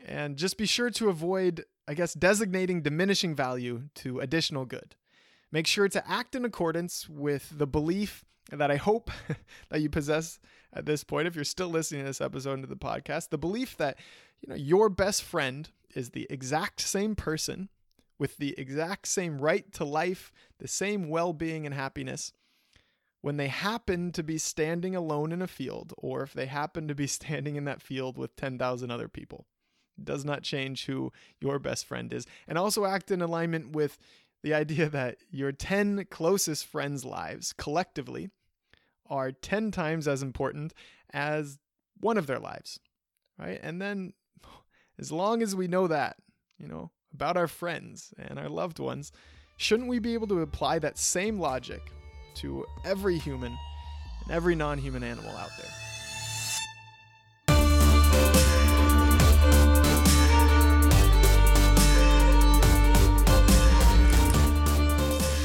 And 0.05 0.37
just 0.37 0.59
be 0.59 0.67
sure 0.67 0.91
to 0.91 1.09
avoid, 1.09 1.65
I 1.87 1.95
guess, 1.95 2.15
designating 2.15 2.83
diminishing 2.83 3.35
value 3.35 3.89
to 3.97 4.21
additional 4.21 4.65
good. 4.65 4.95
Make 5.51 5.67
sure 5.67 5.89
to 5.89 6.09
act 6.09 6.35
in 6.35 6.45
accordance 6.45 7.09
with 7.09 7.53
the 7.57 7.67
belief 7.67 8.25
that 8.51 8.71
I 8.71 8.77
hope 8.77 9.11
that 9.69 9.81
you 9.81 9.89
possess 9.89 10.39
at 10.73 10.87
this 10.87 11.05
point, 11.05 11.27
if 11.27 11.35
you're 11.35 11.45
still 11.45 11.69
listening 11.69 12.03
to 12.03 12.07
this 12.07 12.21
episode 12.21 12.63
of 12.63 12.69
the 12.69 12.77
podcast, 12.77 13.31
the 13.31 13.39
belief 13.39 13.77
that 13.79 13.99
you 14.41 14.49
know 14.49 14.55
your 14.55 14.89
best 14.89 15.23
friend 15.23 15.71
is 15.95 16.11
the 16.11 16.27
exact 16.31 16.81
same 16.81 17.15
person 17.15 17.69
with 18.19 18.37
the 18.37 18.55
exact 18.59 19.07
same 19.07 19.41
right 19.41 19.73
to 19.73 19.85
life, 19.85 20.33
the 20.59 20.69
same 20.69 21.09
well-being 21.09 21.65
and 21.65 21.75
happiness, 21.75 22.33
when 23.21 23.37
they 23.37 23.49
happen 23.49 24.13
to 24.13 24.23
be 24.23 24.39
standing 24.39 24.95
alone 24.95 25.33
in 25.33 25.41
a 25.41 25.47
field 25.47 25.95
or 25.99 26.23
if 26.23 26.33
they 26.33 26.47
happen 26.47 26.89
to 26.89 26.95
be 26.95 27.07
standing 27.07 27.57
in 27.57 27.65
that 27.65 27.83
field 27.83 28.19
with 28.19 28.37
10,000 28.37 28.91
other 28.91 29.09
people. 29.09 29.47
It 29.97 30.05
does 30.05 30.25
not 30.25 30.43
change 30.43 30.87
who 30.87 31.13
your 31.41 31.59
best 31.59 31.87
friend 31.87 32.13
is. 32.13 32.27
And 32.47 32.59
also 32.59 32.85
act 32.85 33.11
in 33.11 33.23
alignment 33.23 33.73
with 33.73 33.99
the 34.43 34.55
idea 34.55 34.89
that 34.89 35.19
your 35.31 35.51
10 35.51 36.07
closest 36.11 36.67
friends' 36.67 37.05
lives 37.05 37.53
collectively 37.53 38.31
are 39.09 39.33
10 39.33 39.71
times 39.71 40.07
as 40.09 40.23
important 40.23 40.75
as 41.13 41.59
one 42.01 42.19
of 42.19 42.27
their 42.27 42.39
lives, 42.39 42.79
right? 43.39 43.59
And 43.63 43.81
then 43.81 44.13
as 44.99 45.13
long 45.13 45.43
as 45.43 45.55
we 45.55 45.69
know 45.69 45.87
that, 45.87 46.17
you 46.59 46.69
know, 46.69 46.91
about 47.13 47.37
our 47.37 47.49
friends 47.49 48.13
and 48.19 48.39
our 48.39 48.49
loved 48.49 48.79
ones, 48.79 49.13
shouldn't 49.57 49.89
we 49.89 49.99
be 49.99 50.15
able 50.15 50.29
to 50.29 50.41
apply 50.41 50.79
that 50.79 50.99
same 50.99 51.39
logic 51.39 51.81
to 52.37 52.65
every 52.85 53.19
human 53.19 53.57
and 54.23 54.31
every 54.31 54.55
non 54.55 54.79
human 54.79 55.03
animal 55.03 55.31
out 55.37 55.51
there. 55.59 55.71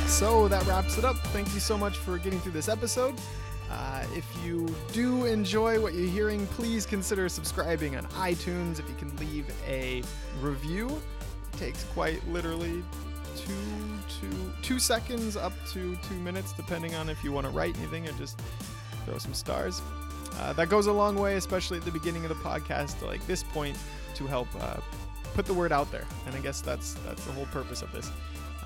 So 0.08 0.48
that 0.48 0.66
wraps 0.68 0.98
it 0.98 1.04
up. 1.04 1.18
Thank 1.34 1.54
you 1.54 1.60
so 1.60 1.78
much 1.78 1.98
for 1.98 2.18
getting 2.18 2.40
through 2.40 2.52
this 2.52 2.70
episode. 2.70 3.16
Uh, 3.74 4.06
if 4.14 4.26
you 4.46 4.68
do 4.92 5.26
enjoy 5.26 5.82
what 5.82 5.96
you're 5.96 6.10
hearing, 6.10 6.46
please 6.48 6.86
consider 6.86 7.28
subscribing 7.28 7.96
on 7.96 8.06
iTunes. 8.10 8.80
If 8.80 8.88
you 8.88 8.96
can 8.96 9.16
leave 9.18 9.48
a 9.68 10.04
review, 10.42 10.90
it 10.90 11.58
takes 11.58 11.84
quite 11.86 12.26
literally 12.28 12.84
two, 13.36 13.52
two, 14.22 14.54
two 14.62 14.78
seconds 14.78 15.36
up 15.36 15.54
to 15.72 15.98
two 16.08 16.16
minutes, 16.16 16.54
depending 16.54 16.94
on 16.94 17.10
if 17.10 17.24
you 17.24 17.32
want 17.32 17.48
to 17.48 17.52
write 17.52 17.76
anything 17.80 18.08
or 18.08 18.12
just 18.12 18.40
throw 19.06 19.18
some 19.18 19.34
stars. 19.34 19.82
Uh, 20.38 20.54
that 20.54 20.70
goes 20.70 20.86
a 20.86 20.94
long 20.94 21.16
way, 21.16 21.36
especially 21.36 21.80
at 21.80 21.86
the 21.86 21.92
beginning 21.92 22.24
of 22.26 22.30
the 22.30 22.36
podcast, 22.36 23.02
like 23.02 23.26
this 23.26 23.42
point, 23.42 23.78
to 24.14 24.28
help 24.28 24.48
uh, 24.60 24.78
put 25.34 25.48
the 25.48 25.54
word 25.54 25.72
out 25.72 25.92
there. 25.92 26.06
And 26.28 26.36
I 26.36 26.40
guess 26.40 26.62
that's 26.62 26.94
that's 27.06 27.26
the 27.26 27.32
whole 27.32 27.48
purpose 27.48 27.82
of 27.82 27.92
this. 27.92 28.12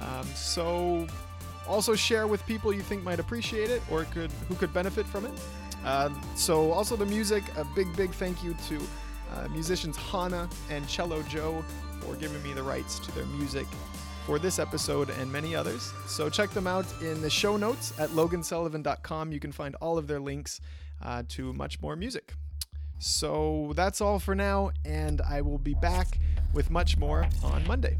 Um, 0.02 0.26
so, 0.36 1.08
also 1.68 1.96
share 1.96 2.28
with 2.28 2.46
people 2.46 2.74
you 2.74 2.82
think 2.82 3.04
might 3.04 3.20
appreciate 3.20 3.70
it 3.70 3.82
or 3.92 4.06
could 4.06 4.32
who 4.48 4.56
could 4.56 4.74
benefit 4.74 5.06
from 5.06 5.26
it. 5.26 5.32
Uh, 5.86 6.10
so, 6.36 6.72
also 6.72 6.96
the 6.96 7.06
music. 7.06 7.44
A 7.56 7.64
big, 7.76 7.96
big 7.96 8.12
thank 8.12 8.44
you 8.44 8.56
to 8.68 8.82
uh, 9.34 9.48
musicians 9.50 9.98
HÄANA 9.98 10.52
and 10.70 10.88
Cello 10.88 11.22
Joe 11.24 11.64
for 12.02 12.16
giving 12.16 12.42
me 12.44 12.54
the 12.54 12.64
rights 12.64 13.00
to 13.00 13.12
their 13.14 13.26
music 13.26 13.68
for 14.26 14.40
this 14.40 14.60
episode 14.60 15.10
and 15.10 15.32
many 15.32 15.56
others. 15.56 15.94
So 16.06 16.30
check 16.30 16.50
them 16.50 16.68
out 16.68 16.86
in 17.02 17.22
the 17.22 17.30
show 17.30 17.56
notes 17.56 17.94
at 17.98 18.10
logansullivan.com. 18.10 19.32
You 19.32 19.40
can 19.40 19.52
find 19.52 19.76
all 19.76 19.98
of 19.98 20.08
their 20.08 20.20
links 20.20 20.60
uh, 21.02 21.24
to 21.30 21.54
much 21.54 21.82
more 21.82 21.96
music. 21.96 22.34
So 23.00 23.74
that's 23.76 24.02
all 24.02 24.20
for 24.20 24.36
now, 24.36 24.72
and 24.84 25.22
I 25.22 25.42
will 25.42 25.60
be 25.60 25.76
back 25.76 26.20
with 26.54 26.70
much 26.72 26.98
more 26.98 27.28
on 27.44 27.66
Monday. 27.68 27.98